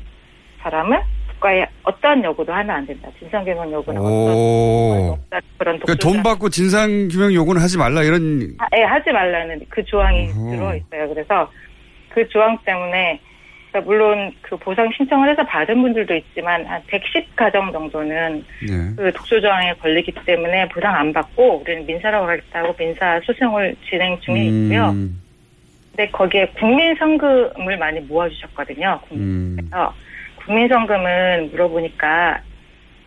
[0.62, 0.98] 사람은
[1.34, 3.08] 국가에 어떠한 요구도 하면 안 된다.
[3.18, 5.12] 진상규명 요구는 오.
[5.12, 8.54] 어떤 그런 독소 그러니까 돈 받고 진상규명 요구는 하지 말라 이런.
[8.58, 10.50] 하, 예, 하지 말라는 그 조항이 어허.
[10.50, 11.08] 들어 있어요.
[11.14, 11.50] 그래서
[12.10, 13.20] 그 조항 때문에
[13.74, 18.94] 그러니까 물론 그 보상 신청을 해서 받은 분들도 있지만 한 110가정 정도는 네.
[18.96, 24.44] 그 독소 조항에 걸리기 때문에 보상 안 받고 우리는 민사로 가겠다고 민사 소송을 진행 중에
[24.44, 24.90] 있고요.
[24.90, 25.20] 음,
[25.90, 29.00] 근데 거기에 국민 성금을 많이 모아주셨거든요.
[29.12, 29.92] 음, 그래서
[30.44, 32.40] 국민 성금은 물어보니까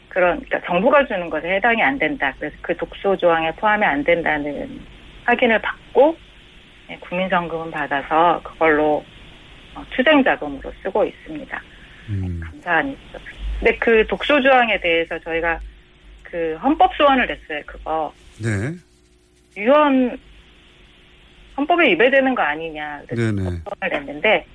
[0.10, 2.34] 그런 그러니까 정부가 주는 것에 해당이 안 된다.
[2.38, 4.82] 그래서 그 독소 조항에 포함이 안 된다는
[5.24, 6.18] 확인을 받고
[6.90, 9.17] 네, 국민 성금은 받아서 그걸로 어,
[9.96, 11.62] 투쟁 자금으로 쓰고 있습니다.
[12.10, 12.40] 음.
[12.44, 13.20] 감사한 일이죠.
[13.60, 15.60] 근데 그 독소 조항에 대해서 저희가
[16.24, 17.62] 그 헌법 소원을 냈어요.
[17.66, 18.74] 그거 네.
[19.58, 20.18] 유언
[21.58, 23.42] 헌법에 위배되는 거 아니냐 네네.
[23.42, 24.46] 소원을 냈는데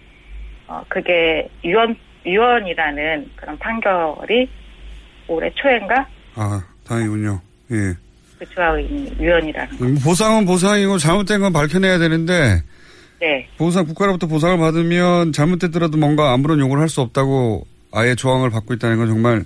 [0.69, 4.49] 어 그게 유언 유언이라는 그런 판결이
[5.27, 7.41] 올해 초인가 아, 다행이군요.
[7.73, 7.95] 예.
[8.39, 9.85] 그 조항이 유언이라는 거.
[9.85, 12.63] 음, 보상은 보상이고 잘못된 건 밝혀내야 되는데
[13.23, 13.47] 네.
[13.57, 18.97] 보상 국가로부터 보상을 받으면 잘못됐더라도 뭔가 아무런 요구를 할 수 없다고 아예 조항을 받고 있다는
[18.99, 19.45] 건 정말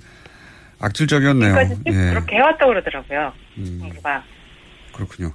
[0.81, 1.57] 악질적이었네요.
[1.87, 1.93] 예.
[1.93, 3.33] 그렇게 해왔다고 그러더라고요.
[3.59, 4.23] 음, 정부가.
[4.95, 5.33] 그렇군요.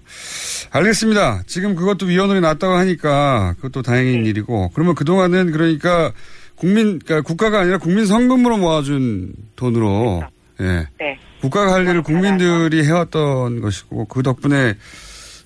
[0.72, 1.44] 알겠습니다.
[1.46, 6.12] 지금 그것도 위원회에 났다고 하니까 그것도 다행인 일이고 그러면 그동안은 그러니까
[6.56, 10.24] 국민 그러니까 국가가 아니라 국민 성금으로 모아준 돈으로
[10.62, 10.88] 예.
[11.00, 11.20] 네.
[11.42, 14.74] 국가가 할 일을 국민들이 해왔던 것이고 그 덕분에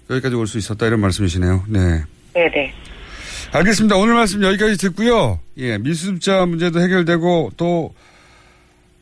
[0.09, 1.63] 여기까지 올 수 있었다 이런 말씀이시네요.
[1.67, 2.03] 네.
[2.35, 2.73] 네네.
[3.53, 3.95] 알겠습니다.
[3.95, 5.39] 오늘 말씀 여기까지 듣고요.
[5.57, 7.95] 예, 미수습자 문제도 해결되고 또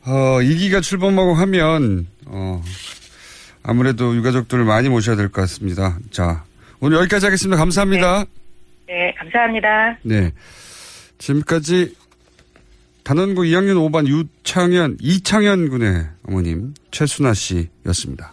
[0.06, 2.62] 어, 이기가 출범하고 하면 어,
[3.64, 5.98] 아무래도 유가족들을 많이 모셔야 될 것 같습니다.
[6.12, 6.44] 자,
[6.78, 7.56] 오늘 여기까지 하겠습니다.
[7.56, 8.24] 감사합니다.
[8.86, 9.98] 네, 감사합니다.
[10.02, 10.30] 네.
[11.18, 11.96] 지금까지
[13.02, 18.32] 단원고 2학년 5반 유창현, 이창현 군의 어머님 최순아 씨였습니다.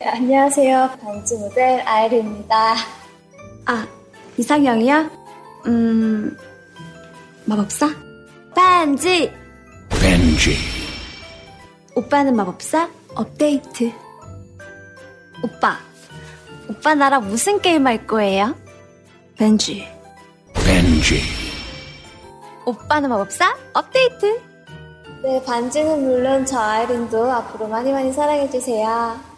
[0.00, 0.90] 네, 안녕하세요.
[1.02, 2.74] 반지 모델 아이리입니다.
[3.66, 3.84] 아,
[4.36, 5.10] 이상형이요?
[5.66, 6.36] 음,
[7.46, 7.88] 마법사?
[8.54, 9.28] 반지!
[9.88, 10.54] 벤지.
[11.96, 12.88] 오빠는 마법사?
[13.16, 13.90] 업데이트.
[15.42, 15.78] 오빠,
[16.70, 18.54] 오빠 나랑 무슨 게임 할 거예요?
[19.36, 19.84] 벤지.
[20.54, 21.20] 벤지.
[22.64, 24.40] 오빠는 마법사 업데이트.
[25.24, 29.37] 네, 반지는 물론 저 아이린도 앞으로 많이 많이 사랑해주세요.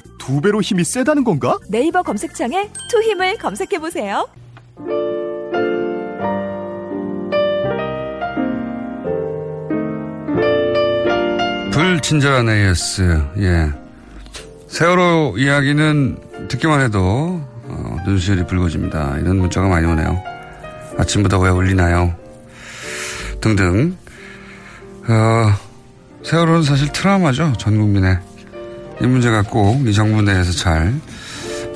[0.21, 1.57] 두 배로 힘이 세다는 건가?
[1.67, 4.27] 네이버 검색창에 투 힘을 검색해 보세요.
[11.71, 13.23] 불친절한 AS.
[13.39, 13.71] 예.
[14.67, 19.17] 세월호 이야기는 듣기만 해도 어, 눈시울이 붉어집니다.
[19.17, 20.21] 이런 문자가 많이 오네요.
[20.99, 22.15] 아침부터 왜 울리나요?
[23.41, 23.97] 등등.
[25.07, 27.53] 어, 세월호는 사실 트라우마죠.
[27.57, 28.30] 전 국민의.
[28.99, 30.93] 이 문제가 꼭 이 정부 내에서 잘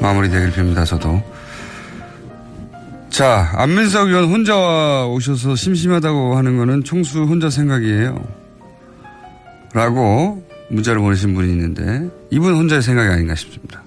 [0.01, 0.85] 마무리되길 빕니다.
[0.85, 1.23] 저도.
[3.09, 8.21] 자, 안민석 의원 혼자 오셔서 심심하다고 하는 거는 총수 혼자 생각이에요.
[9.73, 13.83] 라고 문자를 보내신 분이 있는데 이분 혼자의 생각이 아닌가 싶습니다.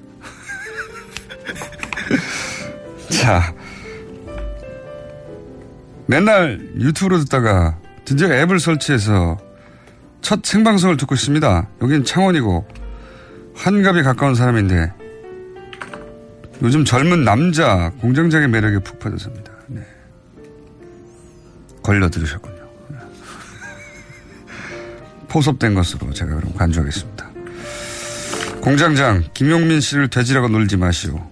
[3.11, 3.55] 자,
[6.07, 9.37] 맨날 유튜브로 듣다가 드디어 앱을 설치해서
[10.23, 11.69] 첫 생방송을 듣고 있습니다.
[11.83, 12.67] 여긴 창원이고
[13.59, 14.93] 한갑이 가까운 사람인데
[16.63, 19.53] 요즘 젊은 남자 공정장의 매력에 푹 빠졌습니다.
[19.67, 19.83] 네.
[21.83, 22.57] 걸려 들으셨군요.
[25.29, 27.29] 포섭된 것으로 제가 그럼 간주하겠습니다.
[28.61, 31.29] 공장장 김용민 씨를 돼지라고 놀지 마시오.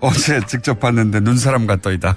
[0.00, 2.16] 어제 직접 봤는데 눈사람 같더이다.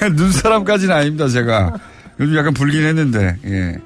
[0.16, 1.74] 눈사람까지는 아닙니다, 제가.
[2.18, 3.78] 요즘 약간 불긴 했는데, 예.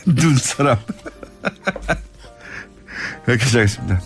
[0.06, 0.76] 눈사람.
[3.26, 4.00] 이렇게 시작했습니다.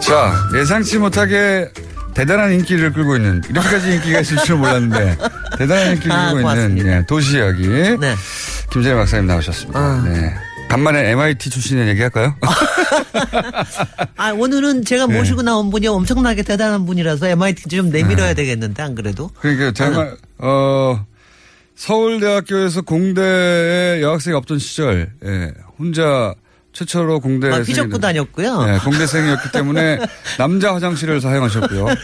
[0.00, 1.70] 자, 예상치 못하게
[2.14, 5.16] 대단한 인기를 끌고 있는, 이렇게까지 인기가 있을 줄 몰랐는데,
[5.56, 7.68] 대단한 인기를 아, 끌고 있는 예, 도시 이야기.
[7.68, 8.16] 네.
[8.70, 10.02] 김재일 박사님 나오셨습니다.
[10.02, 10.34] 네.
[10.70, 12.36] 간만에 MIT 출신의 얘기할까요?
[14.16, 15.18] 아, 오늘은 제가 네.
[15.18, 19.32] 모시고 나온 분이 엄청나게 대단한 분이라서 MIT 좀 내밀어야 되겠는데, 안 그래도?
[19.40, 21.04] 그러니까 제가 어
[21.74, 26.34] 서울대학교에서 공대에 여학생이 없던 시절 예, 혼자
[26.72, 28.66] 최초로 공대 아, 피적고 다녔고요.
[28.68, 29.98] 예, 공대생이었기 때문에
[30.38, 31.86] 남자 화장실을 사용하셨고요.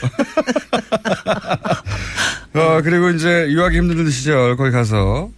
[2.54, 5.30] 어, 그리고 이제 유학이 힘든 시절 거기 가서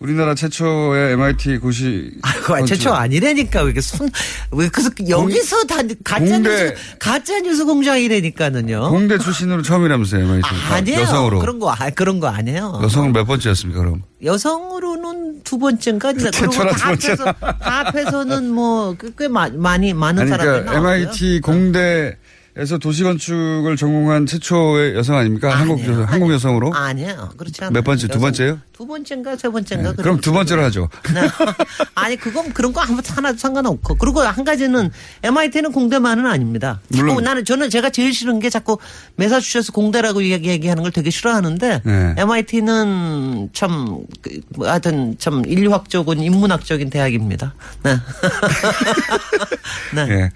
[0.00, 2.10] 우리나라 최초의 MIT 고시
[2.42, 4.08] 그거 최초 아니라니까 왜 이렇게 손,
[4.50, 8.88] 왜 그래서 여기서 다 가짜 뉴스, 가짜 뉴스 공장이라니까는요.
[8.88, 11.00] 공대 출신으로 처음이라면서요 MIT 아 니에요.
[11.02, 12.80] 여성으로 그런 거, 아, 그런 거 아니에요.
[12.82, 14.02] 여성은 몇 번째였습니까 그럼?
[14.24, 16.14] 여성으로는 두 번째인가?
[16.14, 16.84] 최초라 두.
[16.84, 20.92] 합해서, 다 합해서는 뭐, 꽤, 많이, 많은 아니, 사람들이 그러니까 나왔고요.
[20.92, 22.16] MIT 공대
[22.60, 25.48] 에서 도시 건축을 전공한 최초의 여성 아닙니까?
[25.48, 26.74] 한국 여성, 한국 여성으로?
[26.74, 27.30] 아니에요.
[27.38, 27.72] 그렇지 않아요.
[27.72, 28.06] 몇 번째?
[28.08, 28.58] 두 번째요?
[28.74, 29.92] 두 번째인가 세 번째인가?
[29.92, 30.90] 네, 그럼 두 번째로 하죠.
[31.14, 31.22] 네.
[31.94, 34.90] 아니 그건 그런 거 아무 하나도 상관없고 그리고 한 가지는
[35.22, 36.80] MIT는 공대만은 아닙니다.
[36.88, 37.24] 물론.
[37.24, 38.76] 나는 저는 제가 제일 싫은 게 자꾸
[39.16, 42.14] 매사추set츠 공대라고 얘기- 얘기하는 걸 되게 싫어하는데 네.
[42.18, 47.54] MIT는 참 그, 뭐 하여튼 참 인류학적인 인문학적인 대학입니다.
[47.84, 47.96] 네.
[49.94, 50.06] 네.
[50.10, 50.30] 예.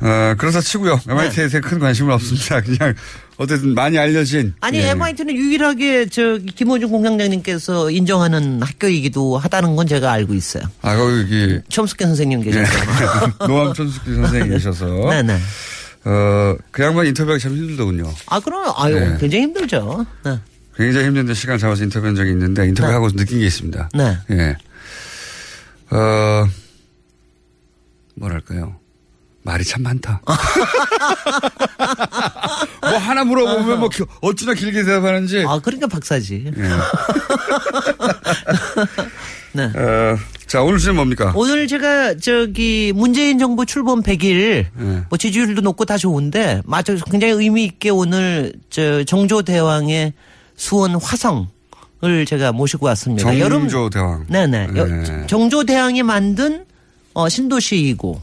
[0.00, 1.00] 어, 그래서 치고요.
[1.08, 2.60] MIT 에 대해 큰 관심은 없습니다.
[2.64, 2.94] 그냥
[3.36, 4.54] 어쨌든 많이 알려진.
[4.60, 4.90] 아니 예.
[4.90, 10.64] MIT는 유일하게 저 김호중 공장장님께서 인정하는 학교이기도 하다는 건 제가 알고 있어요.
[10.82, 12.72] 아, 거기, 첨숙계 선생님 계셔서.
[12.74, 13.46] 예.
[13.46, 14.86] 노암 천숙기 선생님 계셔서.
[15.10, 15.38] 네네.
[16.04, 18.12] 어, 그 양반 인터뷰하기 참 힘들더군요.
[18.26, 19.16] 아 그럼 아유 네.
[19.18, 20.06] 굉장히 힘들죠.
[20.24, 20.38] 네.
[20.76, 23.90] 굉장히 힘든데 시간 잡아서 인터뷰한 적이 있는데 인터뷰하고 느낀 게 있습니다.
[23.94, 24.18] 네.
[24.30, 24.56] 예.
[25.90, 26.48] 어,
[28.14, 28.76] 뭐랄까요.
[29.46, 30.20] 말이 참 많다.
[32.82, 35.44] 뭐 하나 물어보면 뭐 기- 어찌나 길게 대답하는지.
[35.46, 36.44] 아 그러니까 박사지.
[36.46, 36.50] 예.
[39.52, 39.64] 네.
[39.64, 41.32] 어, 자, 오늘 주제는 뭡니까?
[41.34, 45.02] 오늘 제가 저기 문재인 정부 출범 100일 네.
[45.08, 50.12] 뭐 지지율도 높고 다 좋은데 맞아 굉장히 의미 있게 오늘 저 정조 대왕의
[50.56, 51.48] 수원 화성
[52.04, 53.22] 을 제가 모시고 왔습니다.
[53.32, 54.26] 정조 대왕.
[54.28, 54.68] 네네.
[54.76, 55.26] 여- 네.
[55.28, 56.66] 정조 대왕이 만든
[57.14, 58.20] 어, 신도시이고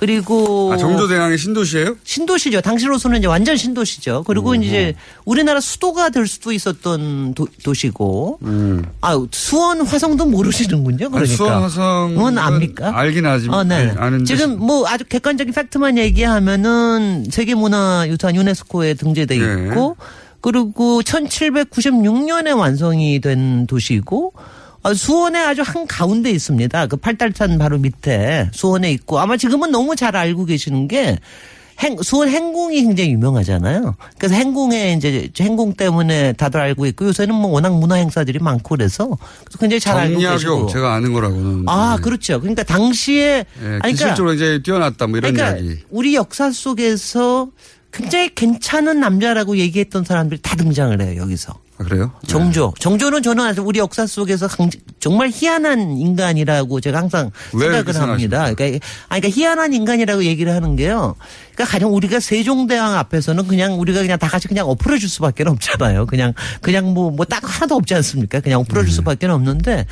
[0.00, 1.96] 그리고 아, 정조 대왕의 신도시예요?
[2.04, 2.62] 신도시죠.
[2.62, 4.24] 당시로서는 이제 완전 신도시죠.
[4.26, 4.62] 그리고 음.
[4.62, 4.94] 이제
[5.26, 8.38] 우리나라 수도가 될 수도 있었던 도, 시고
[9.02, 11.10] 아, 수원 화성도 모르시는군요.
[11.10, 11.18] 그러니까.
[11.18, 11.20] 음.
[11.20, 12.96] 아니, 수원 화성은 압니까?
[12.96, 13.84] 알긴 하지만 어, 네.
[13.84, 19.66] 네, 아는데 지금 뭐 아주 객관적인 팩트만 얘기하면은 세계문화유산 유네스코에 등재돼 네.
[19.66, 19.98] 있고
[20.40, 24.59] 그리고 1796년에 완성이 된 도시이고 아,
[24.94, 26.86] 수원에 아주 한 가운데 있습니다.
[26.86, 31.18] 그 팔달산 바로 밑에 수원에 있고 아마 지금은 너무 잘 알고 계시는 게
[31.80, 33.94] 행, 수원 행궁이 굉장히 유명하잖아요.
[34.18, 39.16] 그래서 행궁에 이제 행궁 때문에 다들 알고 있고 요새는 뭐 워낙 문화 행사들이 많고 그래서
[39.58, 40.66] 굉장히 잘 알고 계시고.
[40.66, 42.38] 제가 아는 거라고는 아, 그렇죠.
[42.40, 45.80] 그러니까 당시에 예, 아니, 그러니까 기술적으로 이제 뛰어났다 뭐 이런 그러니까 이야기.
[45.88, 47.48] 우리 역사 속에서
[47.92, 51.54] 굉장히 괜찮은 남자라고 얘기했던 사람들이 다 등장을 해요, 여기서.
[51.80, 52.12] 아, 그래요?
[52.26, 52.74] 정조.
[52.78, 54.68] 정조는 저는 아주 우리 역사 속에서 강-
[54.98, 58.52] 정말 희한한 인간이라고 제가 항상 왜 생각을 합니다.
[58.54, 58.64] 그러니까,
[59.08, 61.14] 아니, 그러니까 희한한 인간이라고 얘기를 하는 게요.
[61.54, 66.04] 그러니까 가령 우리가 세종대왕 앞에서는 그냥 우리가 그냥 다 같이 그냥 엎어려 줄 수밖에 없잖아요.
[66.04, 68.40] 그냥, 그냥 뭐, 뭐 딱 하나도 없지 않습니까?
[68.40, 68.86] 그냥 엎어려 네.
[68.86, 69.86] 줄 수밖에 없는데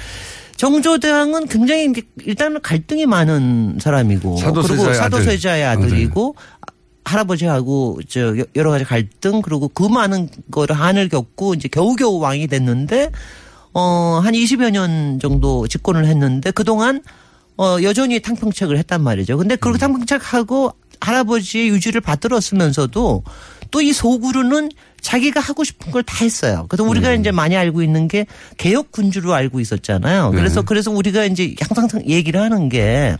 [0.56, 1.92] 정조대왕은 굉장히
[2.24, 4.94] 일단은 갈등이 많은 사람이고 사도세자의 그리고 아들.
[4.96, 6.34] 사도세자의 아들 이고
[7.08, 13.10] 할아버지하고 저 여러 가지 갈등 그리고 그 많은 거를 한을 겪고 이제 겨우겨우 왕이 됐는데
[13.72, 17.02] 어한 20여 년 정도 집권을 했는데 그동안
[17.56, 19.36] 어 여전히 탕평책을 했단 말이죠.
[19.36, 23.22] 근데 그렇게 탕평책하고 할아버지의 유지를 받들었으면서도
[23.70, 26.66] 또이 속으로는 자기가 하고 싶은 걸 다 했어요.
[26.68, 30.30] 그래서 우리가 이제 많이 알고 있는 게 개혁 군주로 알고 있었잖아요.
[30.32, 30.66] 그래서 네.
[30.66, 33.16] 그래서 우리가 이제 항상 얘기를 하는 게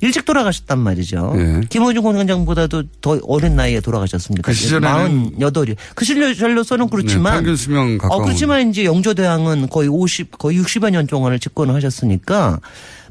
[0.00, 1.34] 일찍 돌아가셨단 말이죠.
[1.36, 1.60] 네.
[1.68, 4.42] 김호중 공장장보다도 더 어린 나이에 돌아가셨습니다.
[4.42, 5.76] 그 시절에는 48이.
[5.94, 8.20] 그 시절로서는 그렇지만 네, 평균 수명 가까운.
[8.20, 12.60] 어, 그렇지만 이제 영조 대왕은 거의 50, 거의 60여 년 동안을 집권을 하셨으니까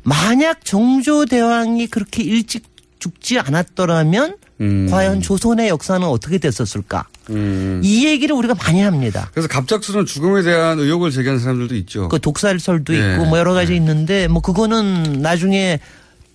[0.03, 2.63] 만약 정조 대왕이 그렇게 일찍
[2.99, 4.87] 죽지 않았더라면 음.
[4.89, 7.05] 과연 조선의 역사는 어떻게 됐었을까?
[7.29, 7.81] 음.
[7.83, 9.29] 이 얘기를 우리가 많이 합니다.
[9.33, 12.09] 그래서 갑작스러운 죽음에 대한 의혹을 제기하는 사람들도 있죠.
[12.09, 13.13] 그 독살설도 예.
[13.13, 15.79] 있고 뭐 여러 가지 있는데 뭐 그거는 나중에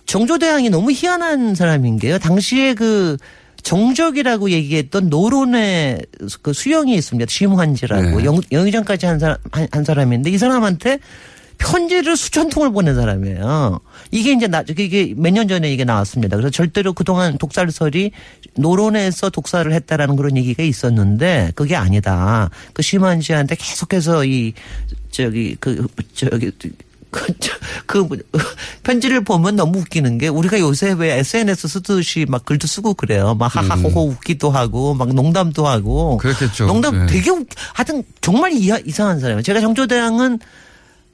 [0.05, 2.17] 정조대왕이 너무 희한한 사람인 게요.
[2.19, 3.17] 당시에 그
[3.63, 5.99] 정적이라고 얘기했던 노론의
[6.43, 7.27] 그 수영이 있습니다.
[7.29, 8.25] 심환지라고 네.
[8.25, 10.99] 영, 영의정까지 한 사람 한, 한 사람인데 이 사람한테
[11.57, 13.79] 편지를 수천 통을 보낸 사람이에요.
[14.11, 16.35] 이게 이제 나, 이게 몇 년 전에 이게 나왔습니다.
[16.35, 18.11] 그래서 절대로 그동안 독살설이
[18.57, 22.49] 노론에서 독살을 했다라는 그런 얘기가 있었는데 그게 아니다.
[22.73, 24.53] 그 심한지한테 계속해서 이,
[25.11, 26.51] 저기, 그, 저기,
[27.15, 27.53] 그, 저,
[27.85, 28.05] 그
[28.83, 33.35] 편지를 보면 너무 웃기는 게 우리가 요새 왜 SNS 쓰듯이 막 글도 쓰고 그래요.
[33.35, 36.17] 막 하하호호 웃기도 하고 막 농담도 하고.
[36.17, 36.65] 그렇겠죠.
[36.65, 37.13] 농담 네.
[37.13, 39.43] 되게 웃, 하여튼 정말 이, 이상한 사람이에요.
[39.43, 40.39] 제가 정조대왕은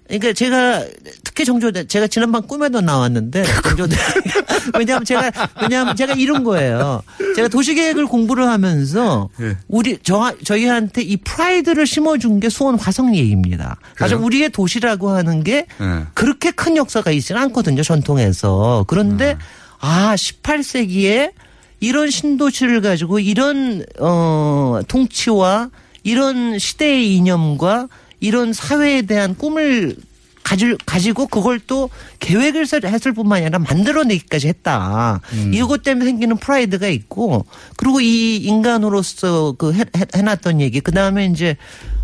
[0.08, 0.84] 그러니까 제가
[1.24, 3.95] 특히 정조대 제가 지난번 꿈에도 나왔는데 정조대
[4.78, 5.32] 왜냐하면 제가
[5.62, 7.02] 왜냐하면 제가 이런 거예요.
[7.36, 9.58] 제가 도시계획을 공부를 하면서 예.
[9.68, 13.78] 우리 저 저희한테 이 프라이드를 심어준 게 수원 화성 얘기입니다.
[13.97, 14.18] 사실?
[14.18, 16.06] 우리의 도시라고 하는 게 예.
[16.14, 19.38] 그렇게 큰 역사가 있지는 않거든요 전통에서 그런데
[19.80, 21.32] 아 18세기에
[21.80, 25.70] 이런 신도시를 가지고 이런 어 통치와
[26.04, 27.88] 이런 시대의 이념과
[28.22, 29.95] 이런 사회에 대한 꿈을
[30.43, 35.22] 가질, 가지고 그걸 또 계획을 세- 했을 뿐만 아니라 만들어내기까지 했다.
[35.53, 37.45] 이것 때문에 생기는 프라이드가 있고
[37.78, 41.57] 그리고 이 인간으로서 그 해, 해- 해 놨던 얘기 그 다음에 이제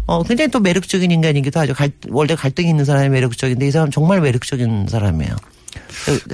[0.06, 1.74] 어 굉장히 또 매력적인 인간이기도 하죠.
[1.74, 5.36] 갈, 원래 갈등이 있는 사람이 매력적인데 이 사람 정말 매력적인 사람이에요.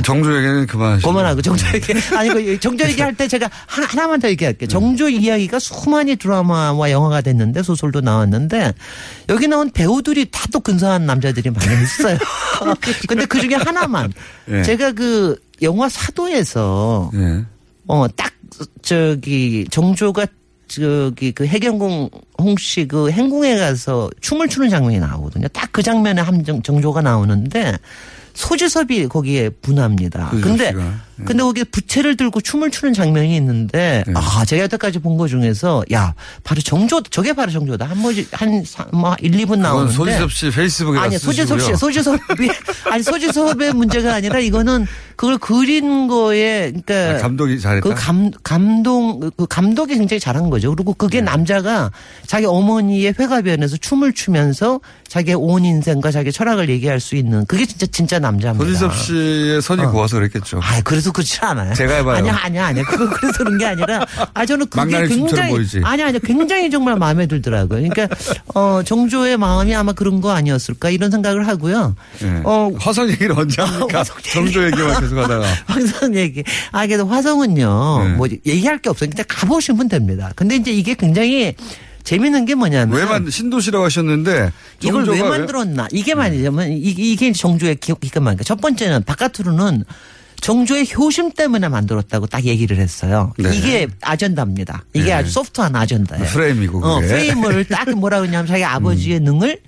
[0.03, 1.09] 정조 얘기는 그만하시고.
[1.09, 4.67] 그만하고 정조 얘기 아니 그 정조 얘기할 때 제가 하나, 하나 만 더 얘기할게요.
[4.67, 8.73] 정조 이야기가 수많이 드라마와 영화가 됐는데 소설도 나왔는데
[9.29, 12.15] 여기 나온 배우들이 다 또 근사한 남자들이 많이 있어요.
[13.09, 14.13] 근데 그 중에 하나만
[14.49, 14.61] 예.
[14.61, 17.43] 제가 그 영화 사도에서 예.
[17.87, 18.31] 어딱
[18.83, 20.27] 저기 정조가
[20.67, 25.47] 저기 그 해경궁 홍씨 그 행궁에 가서 춤을 추는 장면이 나오거든요.
[25.49, 27.75] 딱 그 장면에 함정 정조가 나오는데
[28.33, 30.29] 소지섭이 거기에 분합니다.
[30.41, 30.81] 근데 씨가.
[31.19, 31.25] 예.
[31.25, 36.15] 근데 거기에 부채를 들고 춤을 추는 장면이 있는데 아 제가 여태까지 본 거 중에서 야
[36.43, 40.97] 바로 정조 저게 바로 정조다 한 번씩 한뭐 1, 2분 그건 나오는데 소지섭 씨 페이스북에
[40.97, 41.75] 아니 소지섭 씨.
[41.75, 42.19] 소지섭이
[42.89, 47.87] 아니 소지섭의 문제가 아니라 이거는 그걸 그린 거에 그러니까 아, 감독이 잘했다?
[47.87, 50.73] 그 감, 감동, 그 감독이 굉장히 잘한 거죠.
[50.75, 51.25] 그리고 그게 네.
[51.25, 51.91] 남자가
[52.25, 57.85] 자기 어머니의 회가변에서 춤을 추면서 자기의 온 인생과 자기 철학을 얘기할 수 있는 그게 진짜,
[57.85, 58.65] 진짜 남자입니다.
[58.65, 59.91] 손희섭 씨의 선이 어.
[59.91, 60.59] 고와서 그랬겠죠.
[60.63, 61.73] 아, 그래서 그렇지 않아요.
[61.75, 62.17] 제가 해봐요.
[62.17, 62.83] 아니야, 아니야, 아니야.
[62.85, 65.81] 그거 그래서 그런 게 아니라, 아, 저는 그게 굉장히, 보이지.
[65.83, 67.81] 아니, 아니, 굉장히 정말 마음에 들더라고요.
[67.81, 68.07] 그러니까,
[68.55, 71.95] 어, 정조의 마음이 아마 그런 거 아니었을까 이런 생각을 하고요.
[72.19, 72.41] 네.
[72.43, 74.03] 어, 화성 얘기를 언제 합니까?
[74.03, 75.45] 정조 얘기만 계속 하다가.
[75.67, 76.43] 화성 얘기.
[76.71, 78.09] 아, 그래도 화성은요, 네.
[78.15, 79.09] 뭐, 얘기할 게 없어요.
[79.09, 80.31] 그냥 가보시면 됩니다.
[80.35, 81.55] 근데 이제 이게 굉장히
[82.03, 82.97] 재밌는 게 뭐냐면.
[82.97, 84.51] 왜 만, 신도시라고 하셨는데.
[84.81, 85.87] 이걸 왜 만들었나?
[85.91, 89.83] 이게 말이냐면 이게, 이게 정조의 기- 기가 막히게 첫 번째는 바깥으로는
[90.41, 93.31] 정조의 효심 때문에 만들었다고 딱 얘기를 했어요.
[93.37, 93.55] 네.
[93.55, 94.83] 이게 아젠다입니다.
[94.93, 95.13] 이게 네.
[95.13, 96.25] 아주 소프트한 아젠다예요.
[96.25, 97.05] 프레임이고, 어, 그게.
[97.05, 97.07] 음.
[97.41, 99.59] 프레임을 딱 뭐라 그러냐면 자기 아버지의 능을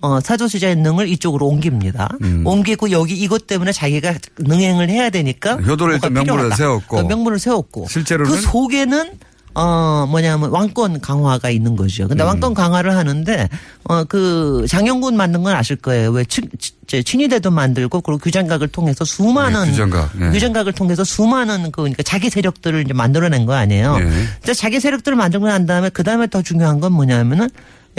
[0.00, 2.10] 어, 사조시자의 능을 이쪽으로 옮깁니다.
[2.22, 2.42] 음.
[2.44, 6.50] 옮기고 여기 이것 때문에 자기가 능행을 해야 되니까 효도를 일단 명분을.
[6.56, 6.98] 세웠고.
[6.98, 8.30] 어, 명분을 세웠고 실제로는?
[8.30, 9.12] 그 속에는
[9.54, 12.04] 어, 뭐냐면 왕권 강화가 있는 거죠.
[12.04, 12.08] 음.
[12.08, 13.48] 근데 왕권 강화를 하는데,
[13.84, 16.10] 어, 그 장영군 만든 건 아실 거예요.
[16.10, 19.64] 왜 친, 친- 친위대도 만들고, 그리고 규장각을 통해서 수많은.
[19.66, 20.10] 네, 규장각.
[20.18, 20.30] 네.
[20.30, 23.98] 규장각을 통해서 수많은 그, 그러니까 자기 세력들을 이제 만들어낸 거 아니에요.
[23.98, 24.52] 네.
[24.54, 27.48] 자기 세력들을 만들고 난 다음에, 그 다음에 더 중요한 건 뭐냐면은,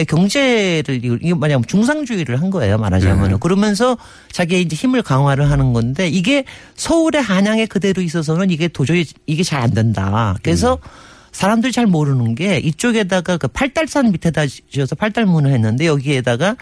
[0.10, 3.34] 경제를 이게 뭐냐면 중상주의를 한 거예요 말하자면 네.
[3.34, 3.98] 은 그러면서
[4.34, 6.44] 자기의 이제 힘을 강화를 하는 건데 이게
[6.76, 10.36] 서울의 한양에 그대로 있어서는 이게 도저히 이게 잘 안 된다.
[10.44, 10.78] 그래서
[11.36, 16.56] 사람들이 잘 모르는 게 이쪽에다가 그 팔달산 밑에다 지어서 팔달문을 했는데 여기에다가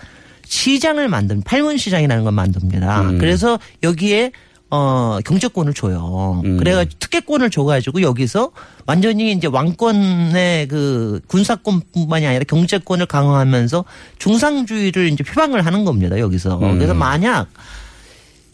[0.45, 3.01] 시장을 만든 팔문 시장이라는 걸 만듭니다.
[3.01, 3.17] 음.
[3.19, 4.31] 그래서 여기에
[4.71, 6.41] 어 경제권을 줘요.
[6.43, 6.57] 음.
[6.57, 8.49] 그래가지고 특혜권을 줘가지고 여기서
[8.87, 13.85] 완전히 이제 왕권의 그 군사권뿐만이 아니라 경제권을 강화하면서
[14.17, 16.17] 중상주의를 이제 표방을 하는 겁니다.
[16.17, 16.79] 여기서 음.
[16.79, 17.47] 그래서 만약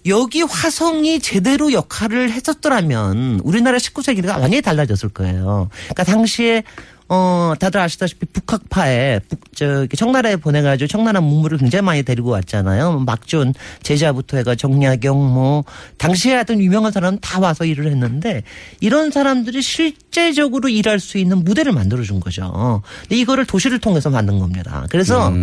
[0.05, 5.69] 여기 화성이 제대로 역할을 했었더라면 우리나라 19세기가 완전히 달라졌을 거예요.
[5.89, 6.63] 그러니까 당시에
[7.11, 12.91] 어 다들 아시다시피 북학파에 북 저기 청나라에 보내가지고 청나라 문물을 굉장히 많이 데리고 왔잖아요.
[12.91, 15.63] 뭐 막존 제자부터 해가 정약용 뭐
[15.97, 18.43] 당시에 하던 유명한 사람은 다 와서 일을 했는데
[18.79, 22.83] 이런 사람들이 실제적으로 일할 수 있는 무대를 만들어 준 거죠.
[23.01, 24.85] 근데 이거를 도시를 통해서 만든 겁니다.
[24.91, 25.33] 그래서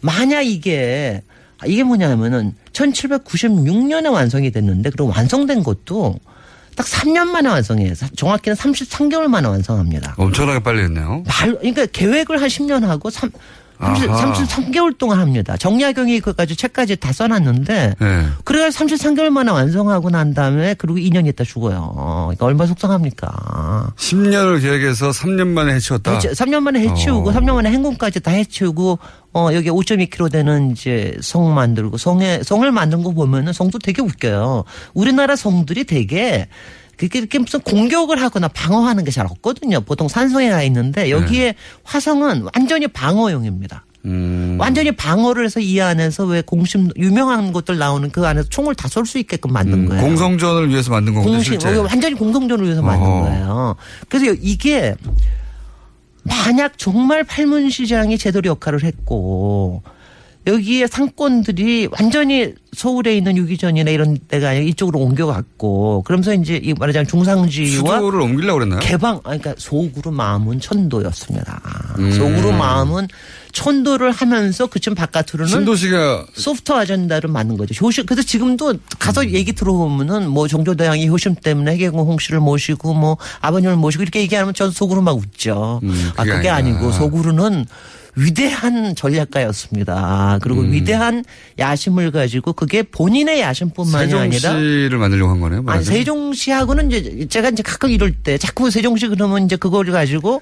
[0.00, 1.22] 만약 이게
[1.64, 6.18] 이게 뭐냐면은 1796년에 완성이 됐는데 그리고 완성된 것도
[6.76, 7.94] 딱 3년 만에 완성해요.
[8.16, 10.14] 정확히는 33개월 만에 완성합니다.
[10.18, 11.24] 엄청나게 빨리 했네요.
[11.26, 13.30] 말, 그러니까 계획을 한 10년 하고 3,
[13.80, 14.32] 30, 아하.
[14.32, 15.56] 33개월 동안 합니다.
[15.56, 18.26] 정약용이 그까지 책까지 다 써놨는데 네.
[18.44, 21.92] 그래가지고 33개월 만에 완성하고 난 다음에 그리고 2년 있다 죽어요.
[22.26, 23.92] 그러니까 얼마나 속상합니까.
[23.96, 26.12] 10년을 계획해서 3년 만에 해치웠다.
[26.12, 27.32] 해치, 3년 만에 해치우고 어.
[27.32, 28.98] 3년 만에 행군까지 다 해치우고
[29.34, 34.64] 어 여기 5.2km 되는 이제 성 만들고 성에 성을 만든 거 보면은 성도 되게 웃겨요.
[34.94, 36.48] 우리나라 성들이 되게
[36.96, 39.80] 그게 무슨 공격을 하거나 방어하는 게 잘 없거든요.
[39.82, 43.84] 보통 산성에 가 있는데 여기에 화성은 완전히 방어용입니다.
[44.06, 44.56] 음.
[44.60, 49.04] 완전히 방어를 해서 이 안에서 왜 공심 유명한 것들 나오는 그 안에서 총을 다 쏠
[49.04, 50.02] 수 있게끔 만든 음, 거예요.
[50.02, 51.68] 공성전을 위해서 만든 거군요, 실제.
[51.76, 53.20] 완전히 공성전을 위해서 만든 어허.
[53.24, 53.76] 거예요.
[54.08, 54.94] 그래서 이게
[56.22, 59.82] 만약 정말 팔문 시장이 제대로 역할을 했고
[60.46, 67.06] 여기에 상권들이 완전히 서울에 있는 유기전이나 이런 데가 아니라 이쪽으로 옮겨갔고 그러면서 이제 이 말하자면
[67.08, 68.80] 중상주의와 수도를 옮기려고 그랬나요?
[68.80, 71.94] 개방 아니, 그러니까 속으로 마음은 천도였습니다.
[71.98, 72.12] 음.
[72.12, 73.08] 속으로 마음은
[73.52, 77.74] 천도를 하면서 그쯤 바깥으로는 신도시가 소프트 아젠다를 만든 거죠.
[77.84, 79.30] 효심 그래서 지금도 가서 음.
[79.30, 84.70] 얘기 들어보면은 뭐 정조대왕이 효심 때문에 해계공 홍씨를 모시고 뭐 아버님을 모시고 이렇게 얘기하면 전
[84.70, 85.80] 속으로 막 웃죠.
[85.82, 86.76] 음, 아 그게 그게 아니라.
[86.76, 87.64] 아니고 속으로는
[88.16, 90.38] 위대한 전략가였습니다.
[90.42, 90.72] 그리고 음.
[90.72, 91.22] 위대한
[91.58, 95.58] 야심을 가지고 그게 본인의 야심뿐만이 아니라 세종시를 만들려고 한 거네요.
[95.58, 95.98] 아니 말하자면.
[95.98, 100.40] 세종시하고는 이제 제가 이제 가끔 이럴 때 자꾸 세종시 그러면 이제 그걸 가지고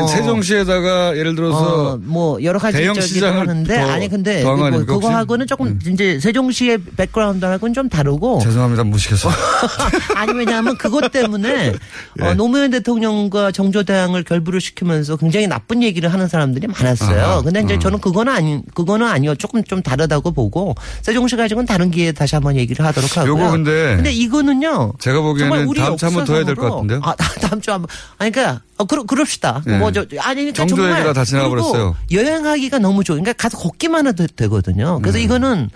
[0.00, 4.54] 어, 세종시에다가 예를 들어서 어, 뭐 여러 가지 대형 시장을 하는데 더- 아니 근데 뭐?
[4.68, 4.86] 음.
[4.86, 8.84] 그거하고는 조금 이제 세종시의 백그라운드하고는 좀 다르고 죄송합니다.
[8.84, 9.28] 무식해서.
[10.16, 11.72] 아니 왜냐하면 그것 때문에
[12.20, 12.24] 예.
[12.24, 17.22] 어, 노무현 대통령과 정조대왕을 결부를 시키면서 굉장히 나쁜 얘기를 하는 사람들이 많았어요.
[17.22, 17.78] 아하, 근데 이제 어.
[17.78, 22.56] 저는 그거는 아니 그거는 아니요 조금 좀 다르다고 보고 세종시 가지고는 다른 기회에 다시 한번
[22.56, 23.32] 얘기를 하도록 하고요.
[23.32, 24.92] 요거 근데 근데 이거는요.
[24.98, 27.00] 제가 보기에는 우리 다음 주 한번 더 해야 될 것 같은데요.
[27.02, 27.88] 아, 다음 주 한번.
[28.18, 29.62] 아니, 그러니까, 어, 그러, 그럽시다.
[29.68, 29.72] 예.
[29.82, 31.12] 뭐, 저, 아니, 그러니까 정조 정말.
[31.12, 31.96] 다 지나가 그리고 버렸어요.
[32.10, 33.16] 여행하기가 너무 좋아.
[33.16, 34.98] 그러니까 가서 걷기만 해도 되거든요.
[35.00, 35.70] 그래서 이거는,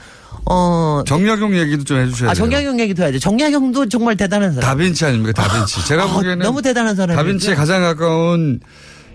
[0.48, 1.02] 어.
[1.06, 2.44] 정약용 얘기도 좀 해주셔야 아, 돼요.
[2.44, 3.18] 정약용 얘기도 해야죠.
[3.18, 4.68] 정약용도 정말 대단한 사람.
[4.70, 5.42] 다빈치 아닙니까?
[5.42, 5.84] 다빈치.
[5.86, 7.16] 제가 아, 보기에는 너무 대단한 사람이죠.
[7.20, 8.60] 다빈치에 가장 가까운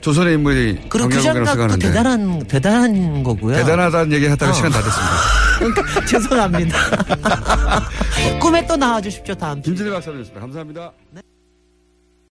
[0.01, 3.55] 조선의 인물이 그리고 정약용이라고 규장각도 대단한, 대단한 거고요.
[3.55, 4.53] 대단하다는 얘기 하다가 어.
[4.53, 6.05] 시간 다 됐습니다.
[6.07, 6.77] 죄송합니다.
[8.41, 9.69] 꿈에 또 나와주십시오, 다음 주.
[9.69, 10.41] 김진일 박사님이었습니다.
[10.41, 10.91] 감사합니다.
[11.11, 11.21] 네.